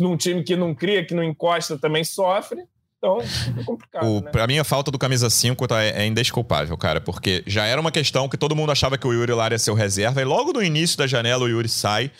[0.01, 2.65] num time que não cria, que não encosta, também sofre.
[2.99, 3.17] Então,
[3.57, 4.05] é complicado.
[4.05, 4.29] O, né?
[4.29, 7.79] Pra mim, a falta do camisa 5 tá, é, é indesculpável, cara, porque já era
[7.79, 10.25] uma questão que todo mundo achava que o Yuri lá ia ser o reserva, e
[10.25, 12.11] logo no início da janela o Yuri sai,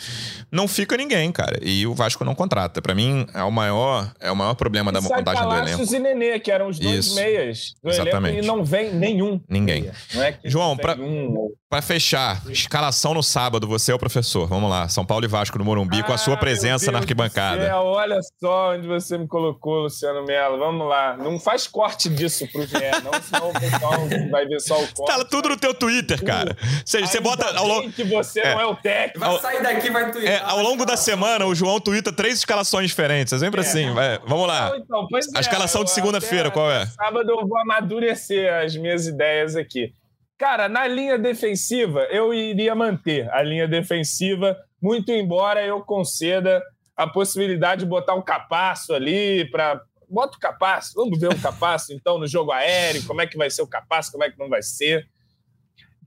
[0.50, 1.60] não fica ninguém, cara.
[1.62, 2.82] E o Vasco não contrata.
[2.82, 5.96] Para mim, é o maior, é o maior problema e da montagem do elenco.
[5.96, 7.16] e Nenê, que eram os dois Isso.
[7.16, 8.38] meias do Exatamente.
[8.38, 9.42] elenco, e não vem nenhum.
[9.50, 9.92] Ninguém.
[10.16, 11.52] É João, pra, um...
[11.70, 14.48] pra fechar, escalação no sábado, você é o professor.
[14.48, 17.78] Vamos lá, São Paulo e Vasco no Morumbi, ah, com a sua presença na arquibancada.
[17.78, 20.58] olha só onde você me colocou, Luciano Melo.
[20.58, 21.16] Vamos lá.
[21.16, 25.16] Não faz corte disso pro GE, não, senão o pessoal vai ver só o corte.
[25.16, 26.58] Tá tudo no teu Twitter, cara.
[26.84, 27.46] Você, você bota.
[27.56, 27.92] Ao longo...
[27.92, 28.56] que você é.
[28.56, 29.20] não é o técnico.
[29.20, 30.34] Vai sair daqui vai twittar.
[30.34, 33.32] É, ao longo da semana, o João twitta três escalações diferentes.
[33.32, 33.64] É sempre é.
[33.64, 33.94] assim.
[33.94, 34.20] Vai.
[34.26, 34.70] Vamos lá.
[34.70, 36.88] Não, então, a escalação de segunda-feira, qual é?
[36.88, 39.94] Sábado eu vou amadurecer as minhas ideias aqui.
[40.40, 46.64] Cara, na linha defensiva, eu iria manter a linha defensiva, muito embora eu conceda
[46.96, 51.94] a possibilidade de botar um capaço ali para bota o Capasso, vamos ver o Capasso
[51.94, 54.50] então no jogo aéreo, como é que vai ser o Capasso, como é que não
[54.50, 55.08] vai ser.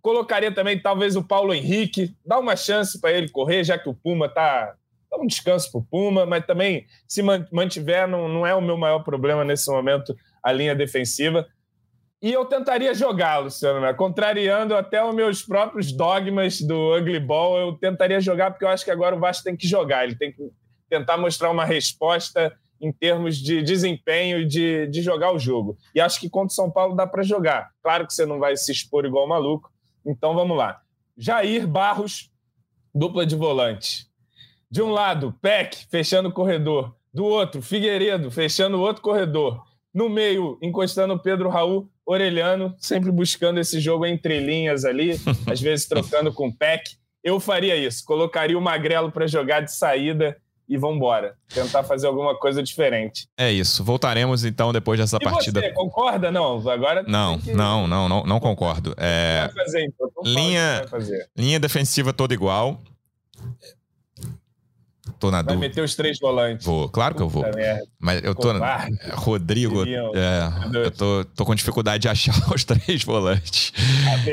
[0.01, 3.95] Colocaria também talvez o Paulo Henrique, dá uma chance para ele correr, já que o
[3.95, 4.75] Puma tá
[5.11, 8.79] dá um descanso para o Puma, mas também se mantiver não, não é o meu
[8.79, 11.47] maior problema nesse momento a linha defensiva.
[12.23, 13.93] E eu tentaria jogar, Luciano, né?
[13.93, 18.85] contrariando até os meus próprios dogmas do Ugly Ball, eu tentaria jogar porque eu acho
[18.85, 20.49] que agora o Vasco tem que jogar, ele tem que
[20.89, 25.77] tentar mostrar uma resposta em termos de desempenho e de, de jogar o jogo.
[25.93, 27.71] E acho que contra o São Paulo dá para jogar.
[27.83, 29.73] Claro que você não vai se expor igual maluco.
[30.07, 30.81] Então vamos lá.
[31.17, 32.31] Jair Barros,
[32.95, 34.07] dupla de volante.
[34.71, 36.95] De um lado, Peck fechando o corredor.
[37.13, 39.63] Do outro, Figueiredo fechando o outro corredor.
[39.95, 45.61] No meio, encostando o Pedro Raul, Orelhano, sempre buscando esse jogo entre linhas ali, às
[45.61, 46.97] vezes trocando com o Peck.
[47.23, 50.37] Eu faria isso, colocaria o Magrelo para jogar de saída
[50.69, 51.35] e vambora.
[51.53, 53.29] Tentar fazer alguma coisa diferente.
[53.37, 53.85] É isso.
[53.85, 55.61] Voltaremos então depois dessa e partida.
[55.61, 56.31] Você concorda?
[56.31, 57.03] Não, agora.
[57.03, 57.53] Não, que...
[57.53, 58.95] não, não, não, não concordo.
[58.97, 59.49] É...
[59.53, 60.09] Vai fazer, então.
[60.25, 60.85] linha,
[61.37, 62.81] linha defensiva toda igual.
[65.23, 66.67] Tô na Vai meter os três volantes.
[66.67, 67.45] Vou, claro que eu vou.
[68.01, 68.53] Mas eu tô.
[68.53, 68.99] Covarde.
[69.13, 73.73] Rodrigo, é, eu tô, tô com dificuldade de achar os três volantes.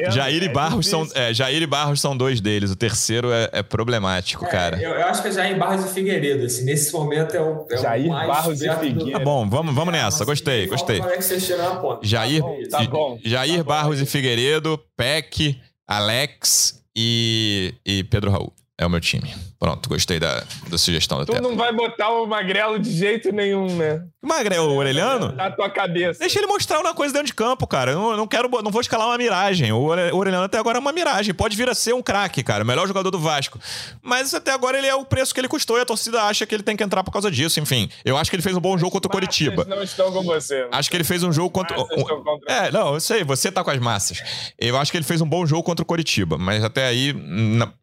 [0.04, 2.72] Tá Jair, e é Barros são, é, Jair e Barros são dois deles.
[2.72, 4.82] O terceiro é, é problemático, é, cara.
[4.82, 6.48] Eu, eu, acho que é Jair Barros e Figueiredo.
[6.48, 7.68] Assim, nesse momento é o.
[7.70, 9.12] É Jair o mais Barros e Figueiredo.
[9.12, 10.26] Tá bom, vamos, vamos nessa.
[10.26, 10.98] Gostei, gostei.
[10.98, 12.00] Como é que você chega na ponta?
[12.04, 15.56] Jair, tá bom, tá bom, Jair tá Barros bom, e Figueiredo, Peck,
[15.88, 18.52] Alex e, e Pedro Raul.
[18.76, 19.32] É o meu time.
[19.60, 23.76] Pronto, gostei da, da sugestão da Tu não vai botar o Magrelo de jeito nenhum,
[23.76, 24.02] né?
[24.24, 25.34] O Magrelo, o Orelhano?
[25.34, 26.20] Na tua cabeça.
[26.20, 27.92] Deixa ele mostrar uma coisa dentro de campo, cara.
[27.92, 29.72] Eu não, não quero, não vou escalar uma miragem.
[29.74, 29.82] O
[30.14, 31.34] Orelhano até agora é uma miragem.
[31.34, 32.64] Pode vir a ser um craque, cara.
[32.64, 33.60] O melhor jogador do Vasco.
[34.02, 36.56] Mas até agora ele é o preço que ele custou e a torcida acha que
[36.56, 37.60] ele tem que entrar por causa disso.
[37.60, 39.66] Enfim, eu acho que ele fez um bom jogo contra o Coritiba.
[39.66, 40.68] não estão com você.
[40.72, 41.76] Acho que ele fez um jogo contra...
[41.76, 42.54] contra...
[42.54, 43.26] É, não, eu sei.
[43.26, 44.22] Você tá com as massas.
[44.58, 46.38] Eu acho que ele fez um bom jogo contra o Coritiba.
[46.38, 47.14] Mas até aí,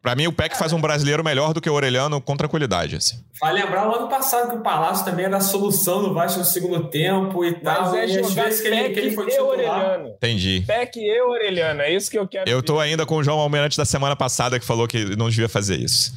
[0.01, 2.95] para mim, o PEC faz um brasileiro melhor do que o Orelhano com tranquilidade.
[2.95, 3.17] Assim.
[3.39, 6.45] Vai lembrar o ano passado que o Palácio também era a solução do Vasco no
[6.45, 7.91] segundo tempo e tal.
[7.91, 9.49] Mas é e às vezes que ele, que ele foi titular.
[9.49, 10.09] Orelhano.
[10.17, 10.63] Entendi.
[10.65, 12.49] Peck e Orelhano, é isso que eu quero.
[12.49, 15.47] Eu tô ainda com o João Almirante da semana passada que falou que não devia
[15.47, 16.13] fazer isso.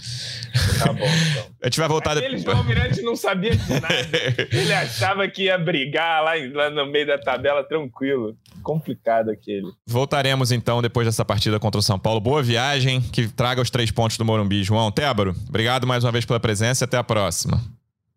[0.79, 1.51] Tá bom, então.
[1.63, 2.43] A gente vai voltar Aquele depois.
[2.45, 3.87] João Almirante não sabia de nada.
[4.51, 8.35] ele achava que ia brigar lá, lá no meio da tabela tranquilo.
[8.63, 9.67] Complicado aquele.
[9.87, 12.19] Voltaremos então depois dessa partida contra o São Paulo.
[12.19, 14.63] Boa viagem, que traga os três pontos do Morumbi.
[14.63, 17.61] João Tébaro, obrigado mais uma vez pela presença e até a próxima.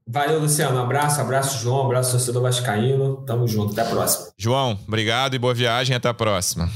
[0.05, 0.78] Valeu, Luciano.
[0.78, 3.24] Um abraço, abraço, João, abraço, torcedor Vascaíno.
[3.26, 4.32] Tamo junto, até a próxima.
[4.38, 6.69] João, obrigado e boa viagem, até a próxima.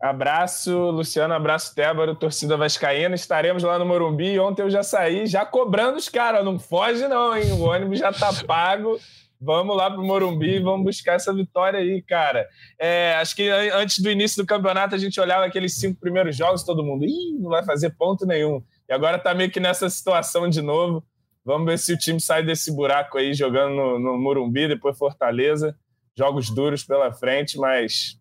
[0.00, 3.16] Abraço, Luciano, abraço, Tébaro, torcida vascaína.
[3.16, 4.38] Estaremos lá no Morumbi.
[4.38, 6.44] Ontem eu já saí, já cobrando os caras.
[6.44, 7.50] Não foge não, hein?
[7.52, 8.96] O ônibus já tá pago.
[9.40, 12.46] Vamos lá pro Morumbi e vamos buscar essa vitória aí, cara.
[12.78, 16.64] É, acho que antes do início do campeonato a gente olhava aqueles cinco primeiros jogos,
[16.64, 18.62] todo mundo, Ih, não vai fazer ponto nenhum.
[18.88, 21.04] E agora tá meio que nessa situação de novo.
[21.44, 25.76] Vamos ver se o time sai desse buraco aí, jogando no, no Morumbi, depois Fortaleza.
[26.16, 28.18] Jogos duros pela frente, mas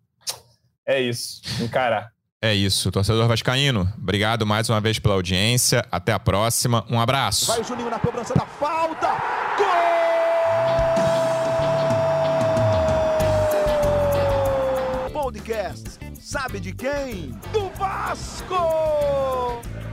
[0.86, 1.42] é isso.
[1.62, 2.12] Encarar.
[2.42, 3.92] É isso, torcedor vascaíno.
[3.98, 5.84] Obrigado mais uma vez pela audiência.
[5.92, 6.86] Até a próxima.
[6.90, 7.48] Um abraço.
[7.48, 9.08] Vai o Juninho na cobrança da falta.
[15.12, 15.24] Gol!
[15.24, 15.98] Podcast.
[16.20, 17.32] Sabe de quem?
[17.52, 19.62] Do Vasco!